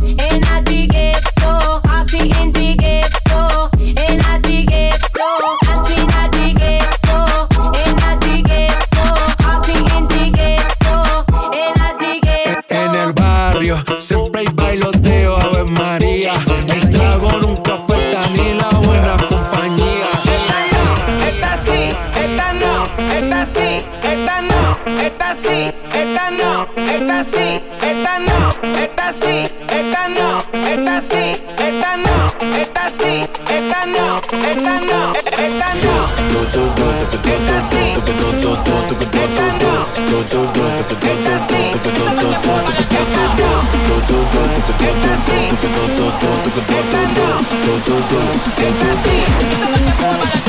[13.99, 16.33] siempre hay bailoteo, Ave María.
[16.67, 20.07] El trago nunca falta ni la buena compañía.
[21.27, 21.89] Esta sí,
[22.19, 22.83] esta no,
[23.13, 28.49] esta sí, esta no, esta sí, esta no, esta sí, esta no,
[28.79, 29.35] esta sí,
[29.69, 31.23] esta no, esta sí,
[31.57, 32.17] esta no,
[32.57, 33.13] esta sí,
[33.49, 34.05] esta no,
[34.47, 35.00] esta no,
[47.61, 49.45] do do do do do
[50.33, 50.40] do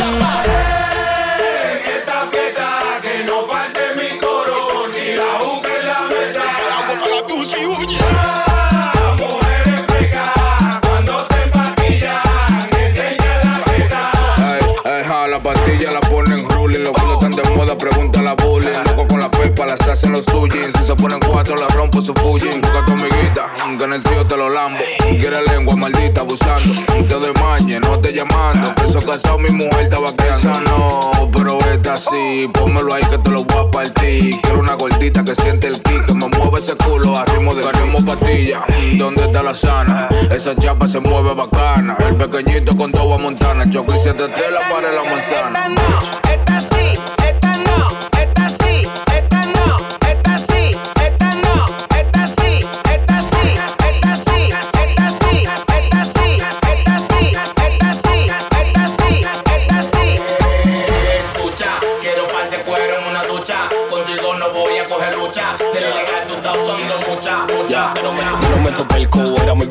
[19.73, 20.67] las hacen los suyos.
[20.79, 22.61] Si se ponen cuatro, la rompo su Fujin.
[22.61, 23.47] Busca tu amiguita,
[23.79, 24.79] que en el tío te lo lambo.
[24.99, 26.75] Quiere lengua maldita abusando.
[27.09, 28.75] Te doy mañe, no te llamando.
[28.75, 32.51] Peso casado, mi mujer estaba Esa no, pero esta sí.
[32.53, 34.41] Pónmelo ahí que te lo voy a partir.
[34.43, 36.07] Quiero una gordita que siente el kick.
[36.07, 38.65] Que me mueve ese culo a ritmo de Ganemos pastilla.
[38.99, 40.09] ¿Dónde está la sana?
[40.31, 41.97] Esa chapa se mueve bacana.
[41.99, 43.69] El pequeñito con toda montana.
[43.71, 45.69] Choco y siete la para la manzana.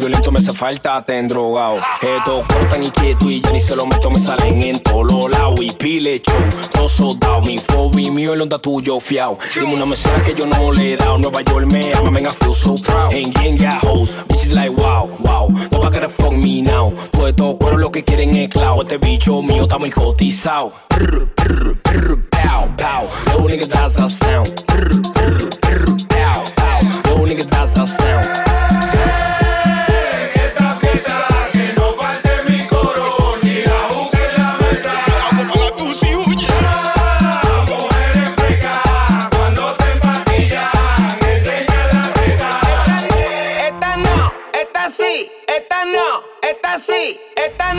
[0.02, 1.78] Violento, me hace falta, te drogado.
[2.02, 5.62] Esto corta ni quieto y ya ni se lo meto, me salen en todos lados.
[5.62, 9.38] Y pile show, todo soldado, mi fobi mío, el onda tuyo fiao.
[9.54, 11.20] Dime una mesera que yo no le he dado.
[11.20, 13.14] Nueva York me ama, man, I feel so proud.
[13.14, 15.50] And gang got hoes, bitches like wow, wow.
[15.72, 16.94] Nobody gotta fuck me now.
[17.12, 18.82] Todo esto cuero lo que quieren es cloud.
[18.82, 20.74] Este bicho mío está muy cotizado.
[22.32, 23.08] Pow, pow,
[23.38, 24.48] no nigga that's the sound.
[24.66, 25.11] Prr,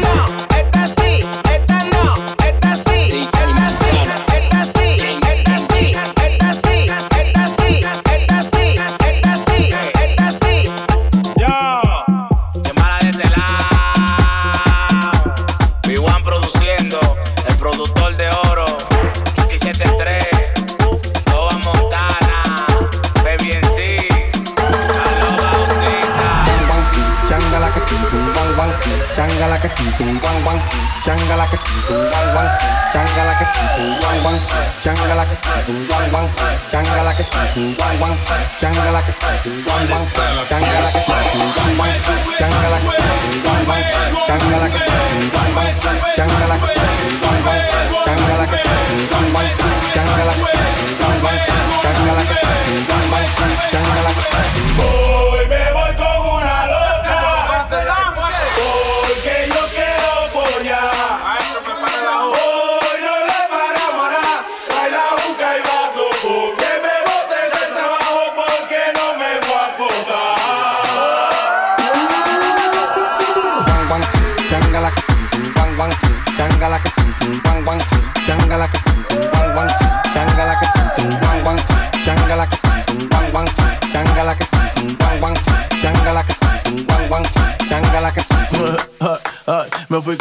[0.00, 0.41] now.
[35.66, 36.28] Tum bang bang,
[36.70, 38.16] changala que tum tum bang bang,
[38.58, 40.06] changala que tum tum bang bang,
[40.48, 41.94] changala que tum tum bang bang,
[44.26, 45.40] changala que tum tum
[47.22, 51.38] bang bang, changala que tum tum bang bang,
[51.82, 55.11] changala que tum tum bang bang, changala que tum tum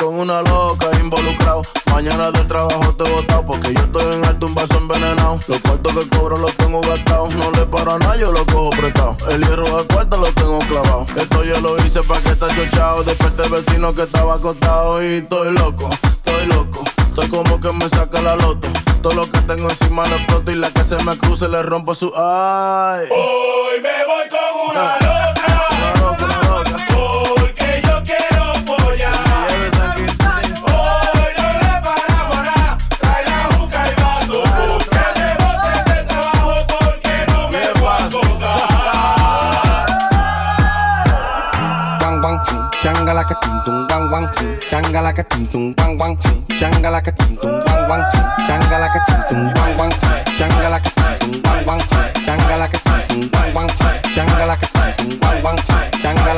[0.08, 1.64] una loca involucrado.
[1.92, 5.40] Mañana del trabajo te botado porque yo estoy en alto un vaso envenenado.
[5.48, 7.34] Los cuartos que cobro los tengo gastados.
[7.36, 9.18] No le paro a nada, yo lo cojo prestado.
[9.32, 11.06] El hierro de cuarto lo tengo clavado.
[11.16, 13.04] Esto yo lo hice pa' que está chochado.
[13.04, 15.90] Desperté vecino que estaba acostado y estoy loco,
[16.24, 16.84] estoy loco.
[17.08, 18.68] Estoy como que me saca la loto.
[19.02, 21.96] Todo lo que tengo encima lo exploto y la que se me cruce le rompo
[21.96, 23.08] su ay.
[23.10, 25.11] Hoy me voy con una loca.
[45.02, 48.88] Changala ka ting tung wang wang ching, changala ka ting tung wang wang ching, changala
[48.88, 50.38] ka ting tung wang wang ching,
[52.28, 54.56] changala ka ting tung wang wang ching, changala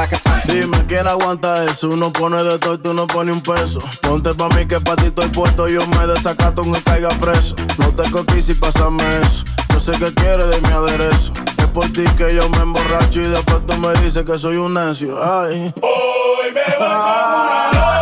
[0.07, 3.41] ka ting Dime quién aguanta eso, uno pone de todo y tú no pones un
[3.41, 3.79] peso.
[4.01, 7.55] Ponte pa' mí que pa' ti estoy puesto, yo me desacato aunque caiga preso.
[7.79, 9.43] No te cotices y pásame eso.
[9.73, 11.33] Yo sé que quieres de mi aderezo.
[11.57, 14.75] Es por ti que yo me emborracho y después tú me dices que soy un
[14.75, 15.17] necio.
[15.23, 15.73] Ay.
[15.81, 17.92] Hoy me voy con una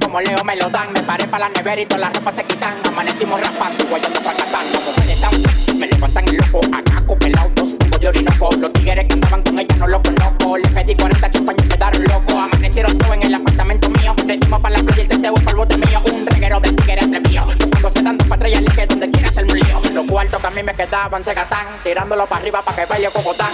[0.00, 0.92] Como Leo me lo dan.
[0.92, 2.78] Me paré para la nevera y todas las ropas se quitan.
[2.86, 4.64] Amanecimos raspando, guayando fracatán.
[4.72, 6.60] Las mujeres tan, me levantan el loco.
[6.74, 8.50] Acá el auto, un de orinoco.
[8.56, 10.56] Los tigres que andaban con ella no los conozco.
[10.56, 12.34] Les pedí 40 champañas y quedaron locos.
[12.34, 14.14] Amanecieron todos en el apartamento mío.
[14.26, 16.02] Le dimos para la playa el teteo para el bote mío.
[16.10, 17.46] Un reguero de tigres entre mío.
[17.70, 19.80] Cuando se dando para atrás, que donde quiera hacer un lío.
[19.92, 21.66] Los cuartos que a mí me quedaban se gatán.
[21.84, 23.50] Tirándolo para arriba para que baile cocotán.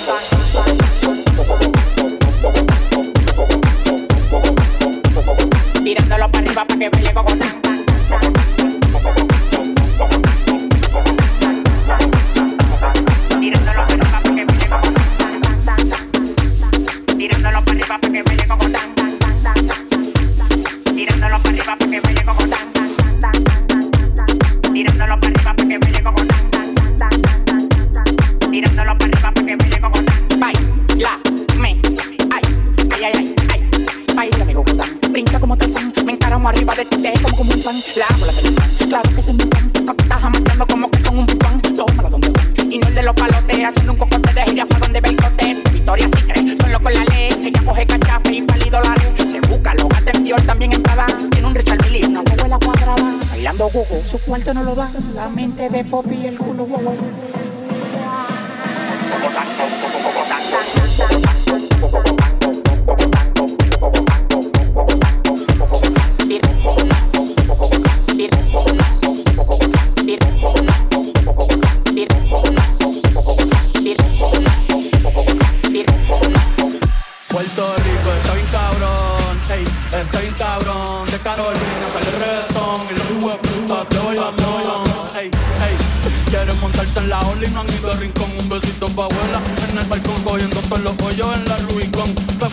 [53.58, 54.88] Bailando gogo, su cuarto no lo da.
[55.16, 56.94] La mente de Poppy y el culo wow.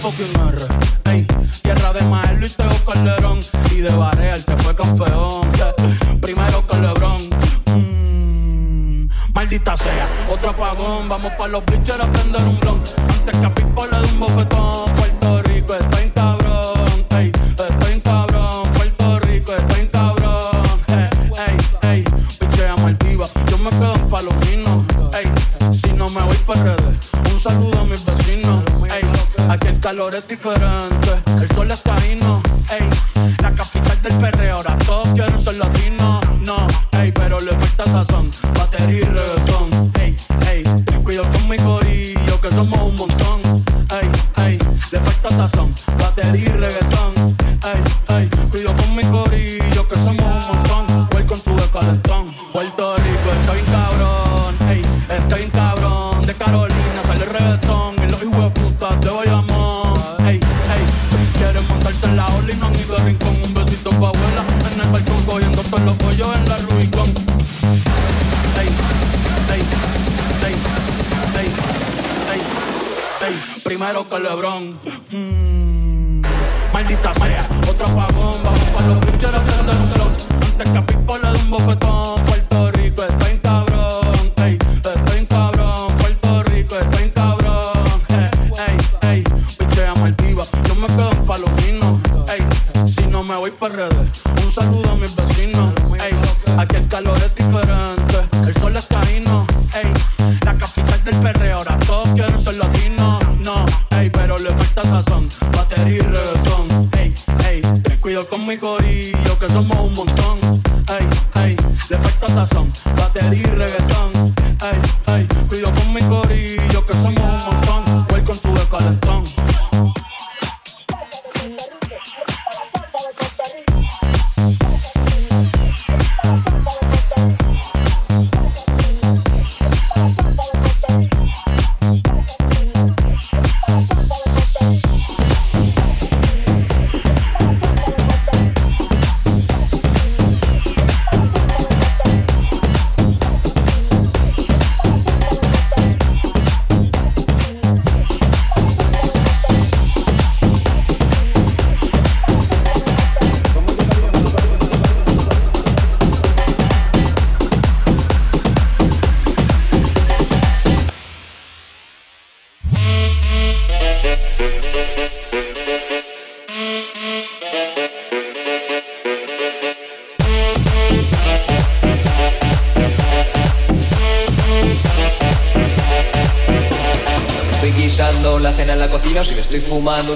[0.06, 0.58] Fucking R,
[1.06, 1.26] ey,
[1.64, 3.40] tierra de Mael Luis Teo Calderón
[3.72, 5.50] y de Barea el que fue campeón.
[6.22, 7.22] Primero que Lebron.
[7.74, 11.10] Mm, Maldita sea, otro apagón.
[11.10, 12.45] Vamos pa' los bitches a prender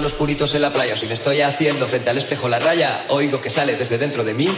[0.00, 3.04] los puritos en la playa o si me estoy haciendo frente al espejo la raya,
[3.08, 4.48] oigo que sale desde dentro de mí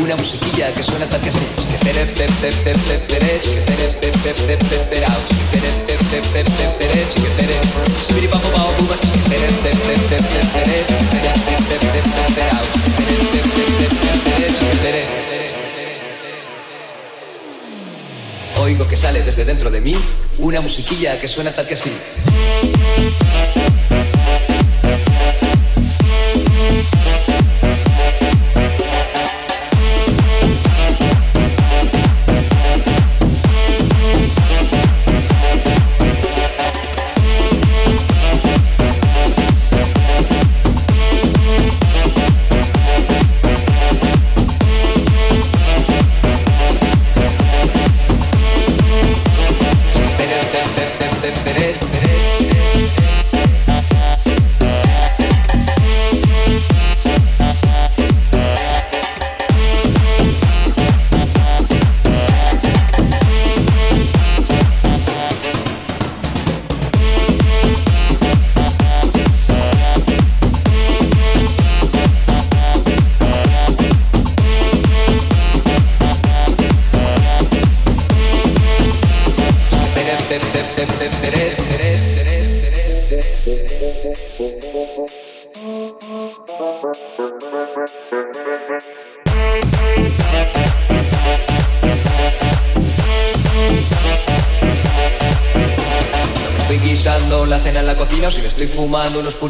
[0.00, 1.38] una musiquilla que suena tal que así.
[18.58, 19.96] Oigo que sale desde dentro de mí
[20.38, 21.92] una musiquilla que suena tal que así.
[26.82, 27.51] Thank you.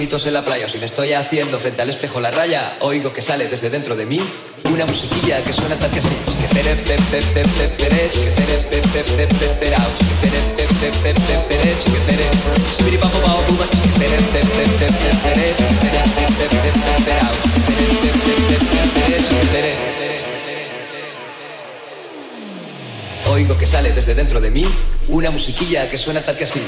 [0.03, 3.23] en la playa o si me estoy haciendo frente al espejo la raya, oigo que
[3.23, 4.21] sale desde dentro de mí
[4.65, 6.09] una musiquilla que suena tal que así.
[23.31, 24.67] Oigo que sale desde dentro de mí
[25.07, 26.61] una musiquilla que suena tal que así.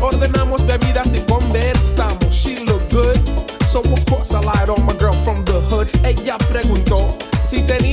[0.00, 2.30] Ordenamos bebidas y conversamos.
[2.30, 3.16] She look good.
[3.66, 5.88] So of course I lied on my girl from the hood.
[6.04, 7.08] Ella preguntó
[7.42, 7.85] si tenía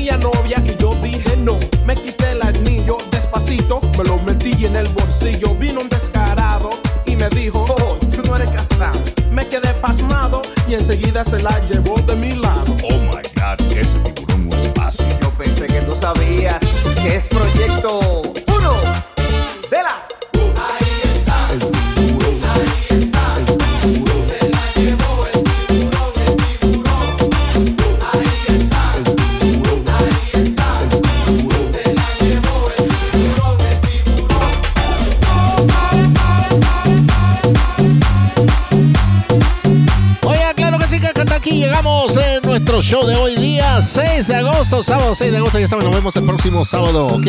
[44.84, 47.28] sábado, 6 de agosto, ya saben, nos vemos el próximo sábado, ¿ok?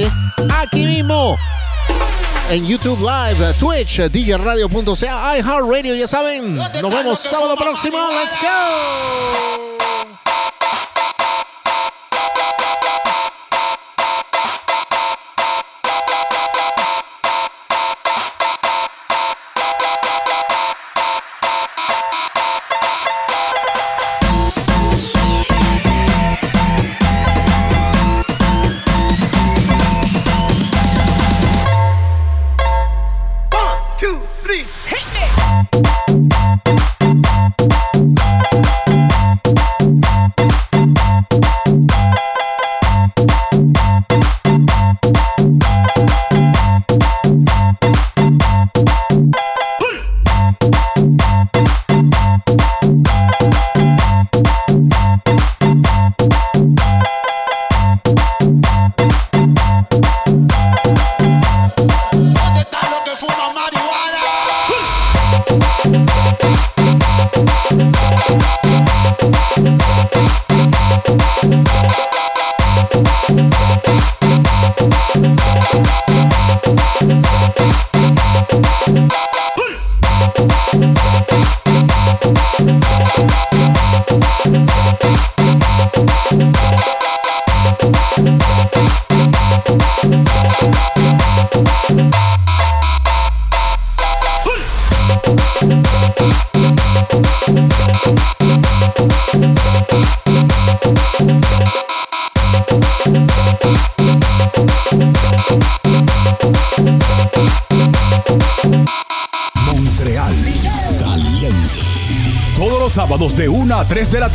[0.61, 1.37] Aquí mismo.
[2.51, 6.57] En YouTube Live, eh, Twitch, eh, djradio.ca, iHeartRadio, ya saben.
[6.57, 7.99] Nos vemos sábado próximo.
[8.11, 9.74] ¡Let's go!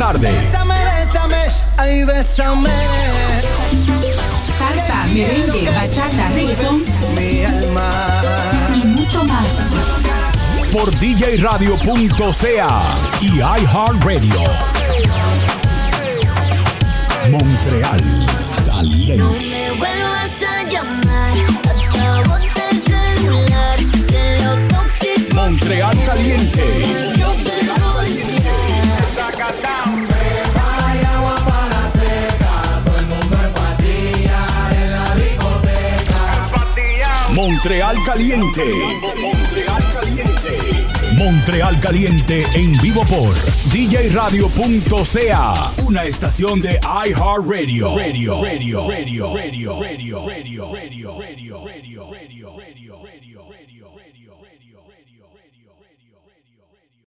[0.00, 0.28] tarde.
[0.30, 1.36] Bésame, bésame,
[1.76, 2.70] ay, bésame.
[4.58, 6.82] Salsa, merengue, bachata, reggaetón.
[7.14, 7.90] Mi alma.
[8.74, 9.44] Y mucho más.
[10.72, 12.82] Por djradio.ca
[13.20, 13.99] y iHeart
[38.52, 39.08] Caliente.
[39.20, 40.58] Montreal Caliente.
[41.16, 43.34] Montreal Caliente en vivo por
[43.72, 47.96] djradio.ca, una estación de iHeartRadio.
[47.96, 50.26] Radio, radio, radio, radio, radio.
[50.26, 50.49] radio.